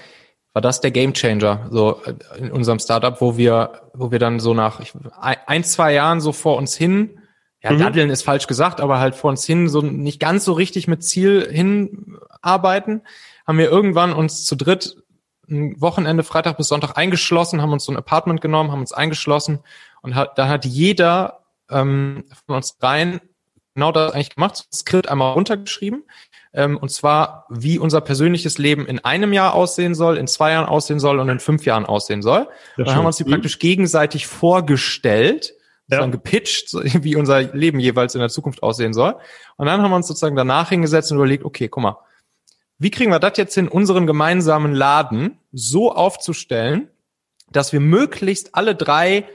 [0.54, 4.54] war das der Gamechanger so äh, in unserem Startup, wo wir, wo wir dann so
[4.54, 4.80] nach
[5.20, 7.20] ein, zwei Jahren so vor uns hin,
[7.64, 7.80] ja, mhm.
[7.80, 11.04] daddeln ist falsch gesagt, aber halt vor uns hin so nicht ganz so richtig mit
[11.04, 13.02] Ziel hinarbeiten
[13.50, 15.02] haben wir irgendwann uns zu dritt
[15.50, 19.64] ein Wochenende, Freitag bis Sonntag eingeschlossen, haben uns so ein Apartment genommen, haben uns eingeschlossen
[20.04, 23.20] und hat, da hat jeder ähm, von uns dreien
[23.74, 26.04] genau das eigentlich gemacht, so ein Skript einmal runtergeschrieben.
[26.54, 30.68] Ähm, und zwar, wie unser persönliches Leben in einem Jahr aussehen soll, in zwei Jahren
[30.68, 32.48] aussehen soll und in fünf Jahren aussehen soll.
[32.78, 35.56] Ja, dann haben wir uns die praktisch gegenseitig vorgestellt,
[35.88, 35.98] ja.
[35.98, 36.72] dann gepitcht,
[37.04, 39.16] wie unser Leben jeweils in der Zukunft aussehen soll.
[39.58, 41.98] Und dann haben wir uns sozusagen danach hingesetzt und überlegt, okay, guck mal,
[42.80, 46.90] wie kriegen wir das jetzt in unseren gemeinsamen Laden so aufzustellen,
[47.52, 49.26] dass wir möglichst alle drei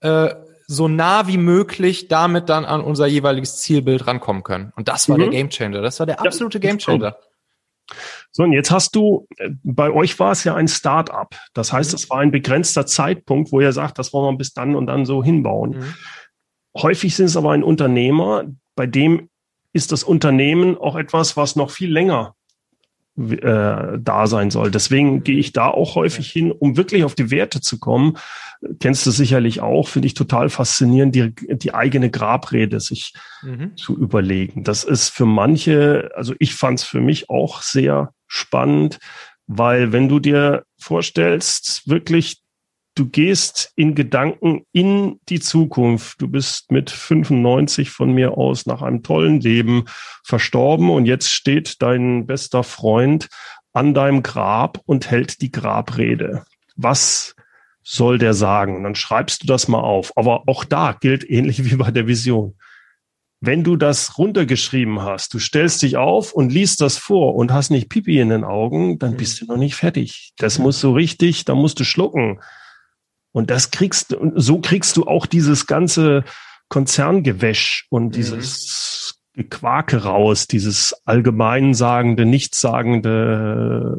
[0.00, 0.34] äh,
[0.66, 4.72] so nah wie möglich damit dann an unser jeweiliges Zielbild rankommen können.
[4.76, 5.22] Und das war mhm.
[5.22, 5.80] der Gamechanger.
[5.80, 7.16] Das war der absolute ja, Gamechanger.
[8.32, 11.36] So, und jetzt hast du, äh, bei euch war es ja ein Start-up.
[11.54, 11.96] Das heißt, mhm.
[11.96, 15.06] es war ein begrenzter Zeitpunkt, wo ihr sagt, das wollen wir bis dann und dann
[15.06, 15.70] so hinbauen.
[15.70, 15.94] Mhm.
[16.76, 18.44] Häufig sind es aber ein Unternehmer,
[18.74, 19.30] bei dem
[19.72, 22.34] ist das Unternehmen auch etwas, was noch viel länger
[23.18, 24.70] äh, da sein soll.
[24.70, 28.16] Deswegen gehe ich da auch häufig hin, um wirklich auf die Werte zu kommen.
[28.80, 33.76] Kennst du sicherlich auch, finde ich total faszinierend, die, die eigene Grabrede sich mhm.
[33.76, 34.64] zu überlegen.
[34.64, 38.98] Das ist für manche, also ich fand es für mich auch sehr spannend,
[39.46, 42.42] weil wenn du dir vorstellst, wirklich
[42.98, 46.20] du gehst in Gedanken in die Zukunft.
[46.20, 49.84] Du bist mit 95 von mir aus nach einem tollen Leben
[50.24, 53.28] verstorben und jetzt steht dein bester Freund
[53.72, 56.44] an deinem Grab und hält die Grabrede.
[56.76, 57.36] Was
[57.82, 58.82] soll der sagen?
[58.82, 60.12] dann schreibst du das mal auf.
[60.16, 62.56] Aber auch da gilt ähnlich wie bei der Vision.
[63.40, 67.70] Wenn du das runtergeschrieben hast, du stellst dich auf und liest das vor und hast
[67.70, 70.32] nicht Pipi in den Augen, dann bist du noch nicht fertig.
[70.38, 72.40] Das muss so richtig, da musst du schlucken.
[73.32, 76.24] Und das kriegst du, so kriegst du auch dieses ganze
[76.68, 78.12] Konzerngewäsch und mhm.
[78.12, 83.96] dieses Gequake raus, dieses allgemeinsagende, nichtssagende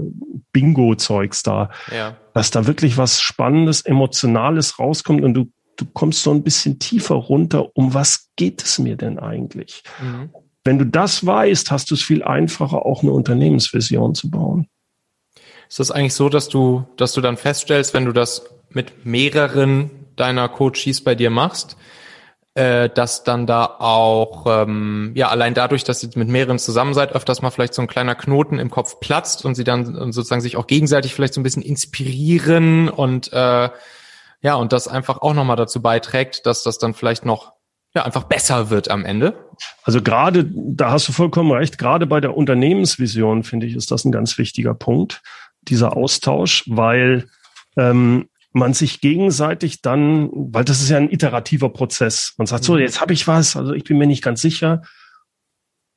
[0.52, 1.70] Bingo-Zeugs da.
[1.92, 2.18] Ja.
[2.34, 7.16] Dass da wirklich was Spannendes, Emotionales rauskommt und du, du kommst so ein bisschen tiefer
[7.16, 7.76] runter.
[7.76, 9.84] Um was geht es mir denn eigentlich?
[10.02, 10.30] Mhm.
[10.66, 14.68] Wenn du das weißt, hast du es viel einfacher, auch eine Unternehmensvision zu bauen.
[15.70, 19.92] Ist das eigentlich so, dass du, dass du dann feststellst, wenn du das mit mehreren
[20.16, 21.78] deiner Coaches bei dir machst,
[22.56, 27.14] äh, dass dann da auch, ähm, ja, allein dadurch, dass ihr mit mehreren zusammen seid,
[27.14, 30.58] öfters mal vielleicht so ein kleiner Knoten im Kopf platzt und sie dann sozusagen sich
[30.58, 33.70] auch gegenseitig vielleicht so ein bisschen inspirieren und äh,
[34.42, 37.54] ja, und das einfach auch nochmal dazu beiträgt, dass das dann vielleicht noch
[37.94, 39.50] ja, einfach besser wird am Ende.
[39.84, 44.06] Also gerade, da hast du vollkommen recht, gerade bei der Unternehmensvision, finde ich, ist das
[44.06, 45.22] ein ganz wichtiger Punkt,
[45.64, 47.28] dieser Austausch, weil
[47.78, 48.30] ähm,
[48.60, 52.36] man sich gegenseitig dann, weil das ist ja ein iterativer Prozess.
[52.38, 52.80] Man sagt so, mhm.
[52.80, 54.84] jetzt habe ich was, also ich bin mir nicht ganz sicher.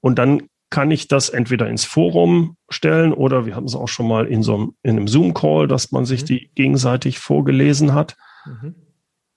[0.01, 4.09] Und dann kann ich das entweder ins Forum stellen oder wir hatten es auch schon
[4.09, 6.27] mal in so einem, in einem Zoom-Call, dass man sich mhm.
[6.27, 8.17] die gegenseitig vorgelesen hat.
[8.47, 8.75] Mhm.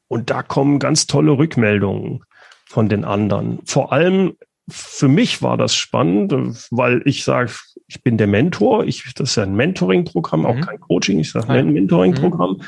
[0.08, 2.24] Und da kommen ganz tolle Rückmeldungen
[2.68, 3.60] von den anderen.
[3.66, 4.36] Vor allem
[4.70, 6.34] für mich war das spannend,
[6.72, 7.52] weil ich sage,
[7.88, 8.86] ich bin der Mentor.
[8.86, 10.46] Ich, das ist ja ein Mentoring-Programm, mhm.
[10.46, 12.58] auch kein Coaching, ich sage ein Mentoring-Programm.
[12.58, 12.64] Mhm.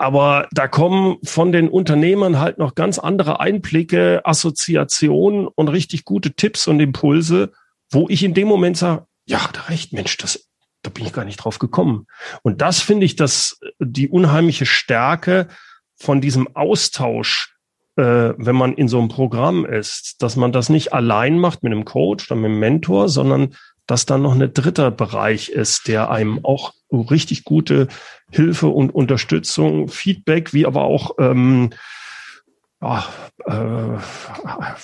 [0.00, 6.32] Aber da kommen von den Unternehmern halt noch ganz andere Einblicke, Assoziationen und richtig gute
[6.32, 7.52] Tipps und Impulse,
[7.90, 10.48] wo ich in dem Moment sage, ja, da recht, Mensch, das,
[10.80, 12.06] da bin ich gar nicht drauf gekommen.
[12.40, 15.48] Und das finde ich, dass die unheimliche Stärke
[15.96, 17.54] von diesem Austausch,
[17.96, 21.74] äh, wenn man in so einem Programm ist, dass man das nicht allein macht mit
[21.74, 23.54] einem Coach oder mit einem Mentor, sondern
[23.90, 27.88] dass dann noch ein dritter Bereich ist, der einem auch richtig gute
[28.30, 31.70] Hilfe und Unterstützung, Feedback, wie aber auch ähm,
[32.82, 33.04] ja,
[33.44, 33.98] äh,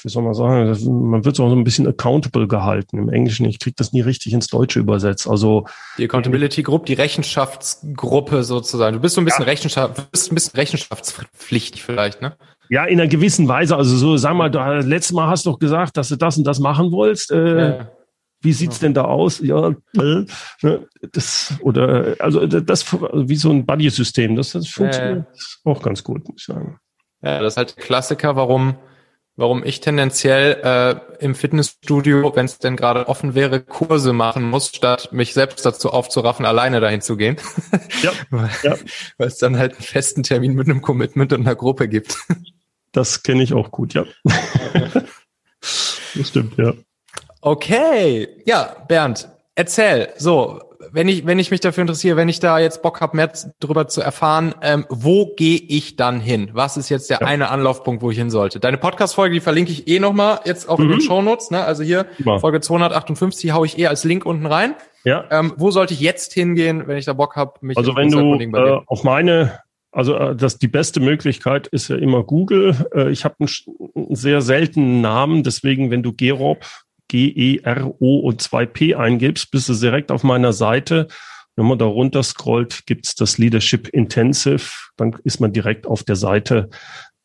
[0.03, 3.47] wie soll man sagen, man wird so ein bisschen accountable gehalten im Englischen.
[3.47, 5.27] Ich kriege das nie richtig ins Deutsche übersetzt.
[5.27, 8.97] Also die Accountability Group, die Rechenschaftsgruppe sozusagen.
[8.97, 9.51] Du bist so ein bisschen ja.
[9.51, 12.37] Rechenschaft, bist ein bisschen rechenschaftspflichtig vielleicht, ne?
[12.69, 13.77] Ja, in einer gewissen Weise.
[13.77, 16.45] Also so, sag mal, du, letztes Mal hast du doch gesagt, dass du das und
[16.45, 17.31] das machen wolltest.
[17.31, 17.89] Äh, ja.
[18.41, 19.41] Wie sieht's denn da aus?
[19.41, 20.24] Ja, äh,
[20.62, 24.37] ne, das oder also das wie so ein Buddy-System.
[24.37, 25.68] Das, das funktioniert äh.
[25.68, 26.78] auch ganz gut, muss ich sagen.
[27.22, 28.76] Ja, das ist halt Klassiker, warum
[29.37, 34.68] warum ich tendenziell äh, im Fitnessstudio, wenn es denn gerade offen wäre, Kurse machen muss,
[34.68, 37.37] statt mich selbst dazu aufzuraffen, alleine dahin zu gehen.
[38.03, 38.12] Ja.
[38.30, 38.76] weil, ja.
[39.18, 42.16] weil es dann halt einen festen Termin mit einem Commitment und einer Gruppe gibt.
[42.93, 44.05] Das kenne ich auch gut, ja.
[44.24, 45.09] das
[46.22, 46.72] stimmt, ja.
[47.47, 50.09] Okay, ja, Bernd, erzähl.
[50.17, 50.59] So,
[50.91, 53.31] wenn ich, wenn ich mich dafür interessiere, wenn ich da jetzt Bock habe, mehr
[53.61, 56.51] darüber zu erfahren, ähm, wo gehe ich dann hin?
[56.55, 57.27] Was ist jetzt der ja.
[57.29, 58.59] eine Anlaufpunkt, wo ich hin sollte?
[58.59, 60.87] Deine Podcast-Folge, die verlinke ich eh nochmal jetzt auch mhm.
[60.87, 61.03] in den mhm.
[61.03, 61.53] Shownotes.
[61.53, 61.63] Ne?
[61.65, 62.41] Also hier, ja.
[62.41, 64.75] Folge 258 haue ich eh als Link unten rein.
[65.05, 65.27] Ja.
[65.31, 68.35] Ähm, wo sollte ich jetzt hingehen, wenn ich da Bock habe, mich Also wenn du
[68.59, 69.61] äh, auf meine
[69.93, 72.75] also äh, das die beste Möglichkeit ist ja immer Google.
[72.95, 73.49] Äh, ich habe einen,
[73.95, 76.67] einen, sehr seltenen Namen, deswegen wenn du Gerob
[77.09, 81.09] G-E-R-O und 2P eingibst, bist du direkt auf meiner Seite.
[81.57, 84.71] Wenn man da runter scrollt, gibt's das Leadership Intensive.
[84.97, 86.69] Dann ist man direkt auf der Seite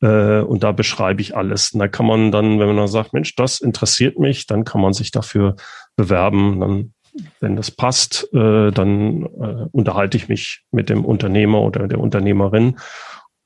[0.01, 1.71] äh, und da beschreibe ich alles.
[1.71, 4.81] Und da kann man dann, wenn man dann sagt, Mensch, das interessiert mich, dann kann
[4.81, 5.55] man sich dafür
[5.95, 6.59] bewerben.
[6.59, 6.93] Dann,
[7.39, 12.77] wenn das passt, äh, dann äh, unterhalte ich mich mit dem Unternehmer oder der Unternehmerin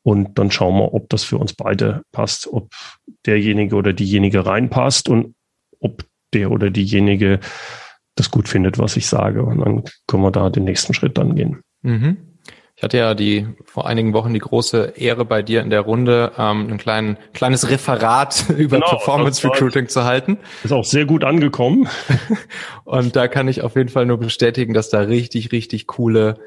[0.06, 2.70] und dann schauen wir, ob das für uns beide passt, ob
[3.26, 5.35] derjenige oder diejenige reinpasst und
[6.34, 7.40] der oder diejenige
[8.16, 9.44] das gut findet, was ich sage.
[9.44, 11.62] Und dann können wir da den nächsten Schritt dann gehen.
[11.82, 12.18] Mhm.
[12.78, 16.34] Ich hatte ja die vor einigen Wochen die große Ehre bei dir in der Runde
[16.38, 20.38] ähm, ein klein, kleines Referat über genau, Performance Recruiting zu halten.
[20.64, 21.88] Ist auch sehr gut angekommen.
[22.84, 26.38] Und da kann ich auf jeden Fall nur bestätigen, dass da richtig, richtig coole,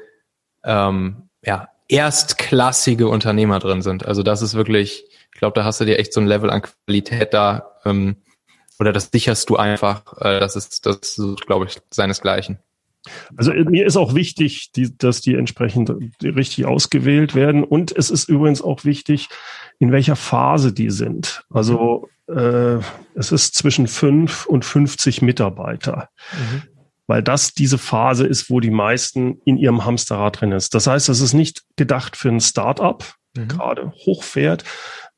[0.63, 4.05] ähm, ja, erstklassige Unternehmer drin sind.
[4.05, 6.61] Also das ist wirklich, ich glaube, da hast du dir echt so ein Level an
[6.61, 8.17] Qualität da ähm,
[8.79, 10.17] oder das sicherst du einfach.
[10.19, 12.59] Äh, das ist, das ist, glaube ich, seinesgleichen.
[13.37, 15.91] Also äh, mir ist auch wichtig, die, dass die entsprechend
[16.23, 17.63] richtig ausgewählt werden.
[17.63, 19.29] Und es ist übrigens auch wichtig,
[19.79, 21.43] in welcher Phase die sind.
[21.49, 22.77] Also äh,
[23.15, 26.09] es ist zwischen fünf und 50 Mitarbeiter.
[26.33, 26.63] Mhm.
[27.07, 30.75] Weil das diese Phase ist, wo die meisten in ihrem Hamsterrad drin ist.
[30.75, 33.03] Das heißt, es ist nicht gedacht für ein Startup,
[33.35, 33.47] mhm.
[33.47, 34.63] gerade hochfährt,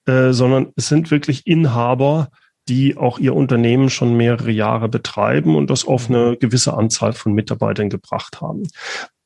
[0.05, 2.29] äh, sondern es sind wirklich Inhaber,
[2.69, 7.33] die auch ihr Unternehmen schon mehrere Jahre betreiben und das auf eine gewisse Anzahl von
[7.33, 8.63] Mitarbeitern gebracht haben.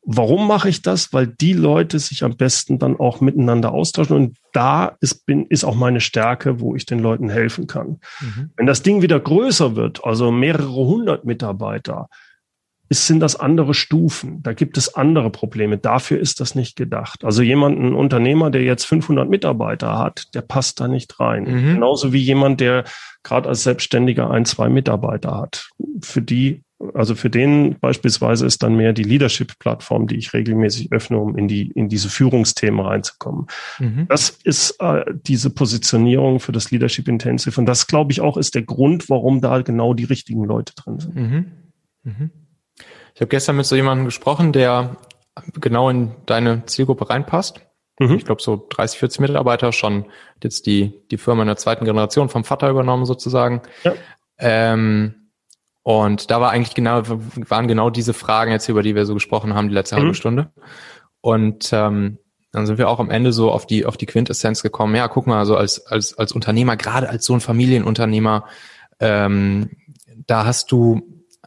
[0.07, 1.13] Warum mache ich das?
[1.13, 4.15] Weil die Leute sich am besten dann auch miteinander austauschen.
[4.15, 7.99] Und da ist, bin, ist auch meine Stärke, wo ich den Leuten helfen kann.
[8.21, 8.51] Mhm.
[8.55, 12.07] Wenn das Ding wieder größer wird, also mehrere hundert Mitarbeiter,
[12.87, 14.43] ist, sind das andere Stufen.
[14.43, 15.77] Da gibt es andere Probleme.
[15.77, 17.23] Dafür ist das nicht gedacht.
[17.23, 21.43] Also jemand, ein Unternehmer, der jetzt 500 Mitarbeiter hat, der passt da nicht rein.
[21.43, 21.73] Mhm.
[21.73, 22.83] Genauso wie jemand, der
[23.23, 25.69] gerade als Selbstständiger ein, zwei Mitarbeiter hat.
[26.01, 26.61] Für die
[26.93, 31.47] also für den beispielsweise ist dann mehr die Leadership-Plattform, die ich regelmäßig öffne, um in
[31.47, 33.47] die in diese Führungsthemen reinzukommen.
[33.79, 34.07] Mhm.
[34.09, 38.55] Das ist äh, diese Positionierung für das Leadership Intensive und das glaube ich auch ist
[38.55, 41.15] der Grund, warum da genau die richtigen Leute drin sind.
[41.15, 41.45] Mhm.
[43.15, 44.97] Ich habe gestern mit so jemandem gesprochen, der
[45.59, 47.61] genau in deine Zielgruppe reinpasst.
[47.97, 48.15] Mhm.
[48.15, 50.05] Ich glaube so 30, 40 Mitarbeiter schon
[50.43, 53.61] jetzt die die Firma in der zweiten Generation vom Vater übernommen sozusagen.
[53.83, 53.93] Ja.
[54.37, 55.29] Ähm,
[55.81, 59.53] und da war eigentlich genau, waren genau diese Fragen jetzt, über die wir so gesprochen
[59.53, 59.99] haben, die letzte mhm.
[60.01, 60.51] halbe Stunde.
[61.21, 62.17] Und ähm,
[62.51, 64.95] dann sind wir auch am Ende so auf die, auf die Quintessenz gekommen.
[64.95, 68.45] Ja, guck mal, also als, als, als Unternehmer, gerade als so ein Familienunternehmer,
[68.99, 69.69] ähm,
[70.25, 71.01] da hast du,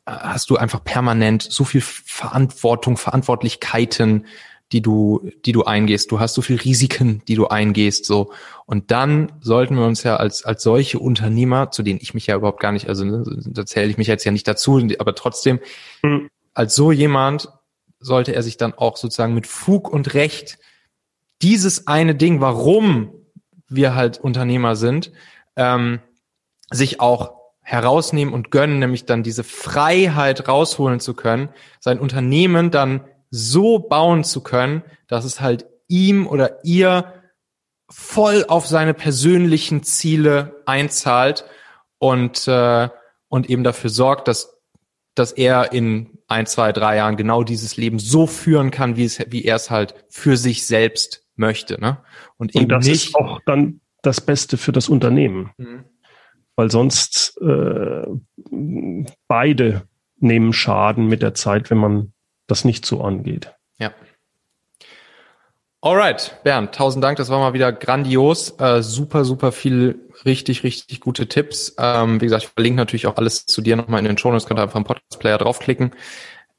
[0.08, 4.26] hast du einfach permanent so viel Verantwortung, Verantwortlichkeiten,
[4.72, 6.10] die du, die du eingehst.
[6.10, 8.32] Du hast so viel Risiken, die du eingehst, so.
[8.66, 12.36] Und dann sollten wir uns ja als, als solche Unternehmer, zu denen ich mich ja
[12.36, 15.60] überhaupt gar nicht, also ne, da zähle ich mich jetzt ja nicht dazu, aber trotzdem,
[16.02, 16.28] mhm.
[16.52, 17.48] als so jemand
[18.00, 20.58] sollte er sich dann auch sozusagen mit Fug und Recht
[21.40, 23.12] dieses eine Ding, warum
[23.68, 25.12] wir halt Unternehmer sind,
[25.56, 26.00] ähm,
[26.70, 27.37] sich auch
[27.68, 31.50] herausnehmen und gönnen, nämlich dann diese Freiheit rausholen zu können,
[31.80, 37.12] sein Unternehmen dann so bauen zu können, dass es halt ihm oder ihr
[37.90, 41.44] voll auf seine persönlichen Ziele einzahlt
[41.98, 42.88] und äh,
[43.28, 44.58] und eben dafür sorgt, dass
[45.14, 49.18] dass er in ein, zwei, drei Jahren genau dieses Leben so führen kann, wie es
[49.30, 51.98] wie er es halt für sich selbst möchte, ne?
[52.38, 55.84] Und, und eben das nicht ist auch dann das Beste für das Unternehmen, mhm.
[56.58, 58.02] Weil sonst äh,
[59.28, 59.82] beide
[60.18, 62.12] nehmen Schaden mit der Zeit, wenn man
[62.48, 63.54] das nicht so angeht.
[63.78, 63.92] Ja.
[65.80, 67.16] Alright, Bernd, tausend Dank.
[67.18, 68.58] Das war mal wieder grandios.
[68.58, 71.76] Äh, super, super viel richtig, richtig gute Tipps.
[71.78, 74.46] Ähm, wie gesagt, ich verlinke natürlich auch alles zu dir nochmal in den Show Notes.
[74.46, 75.92] Könnt ihr einfach im Podcast-Player draufklicken.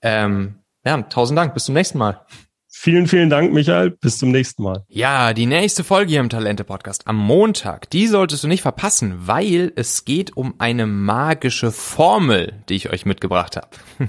[0.02, 1.54] Ähm, Bernd, tausend Dank.
[1.54, 2.26] Bis zum nächsten Mal.
[2.72, 3.90] Vielen, vielen Dank, Michael.
[3.90, 4.86] Bis zum nächsten Mal.
[4.90, 9.74] Ja, die nächste Folge hier im Talente-Podcast am Montag, die solltest du nicht verpassen, weil
[9.76, 13.70] es geht um eine magische Formel, die ich euch mitgebracht habe.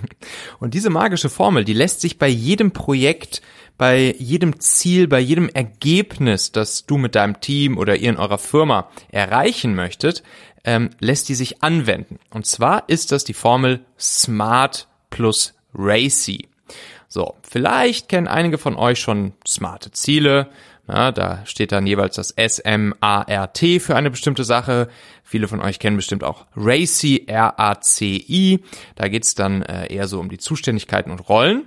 [0.58, 3.40] Und diese magische Formel, die lässt sich bei jedem Projekt,
[3.78, 8.38] bei jedem Ziel, bei jedem Ergebnis, das du mit deinem Team oder ihr in eurer
[8.38, 10.22] Firma erreichen möchtet,
[10.64, 12.18] ähm, lässt die sich anwenden.
[12.28, 16.49] Und zwar ist das die Formel Smart plus Racy.
[17.12, 20.46] So, vielleicht kennen einige von euch schon smarte Ziele.
[20.86, 24.88] Na, da steht dann jeweils das S-M-A-R-T für eine bestimmte Sache.
[25.24, 28.60] Viele von euch kennen bestimmt auch RACI, R-A-C-I.
[28.94, 31.66] Da geht's dann äh, eher so um die Zuständigkeiten und Rollen.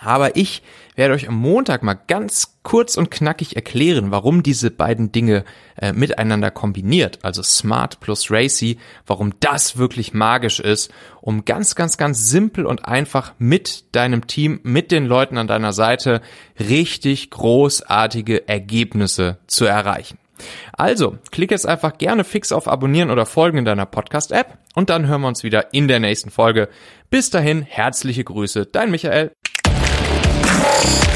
[0.00, 0.62] Aber ich
[0.94, 5.44] werde euch am Montag mal ganz kurz und knackig erklären, warum diese beiden Dinge
[5.80, 10.90] äh, miteinander kombiniert, also Smart plus Racy, warum das wirklich magisch ist,
[11.20, 15.72] um ganz, ganz, ganz simpel und einfach mit deinem Team, mit den Leuten an deiner
[15.72, 16.22] Seite
[16.58, 20.18] richtig großartige Ergebnisse zu erreichen.
[20.72, 25.06] Also, klick jetzt einfach gerne fix auf Abonnieren oder Folgen in deiner Podcast-App und dann
[25.06, 26.68] hören wir uns wieder in der nächsten Folge.
[27.08, 29.32] Bis dahin, herzliche Grüße, dein Michael.
[30.76, 31.15] Show.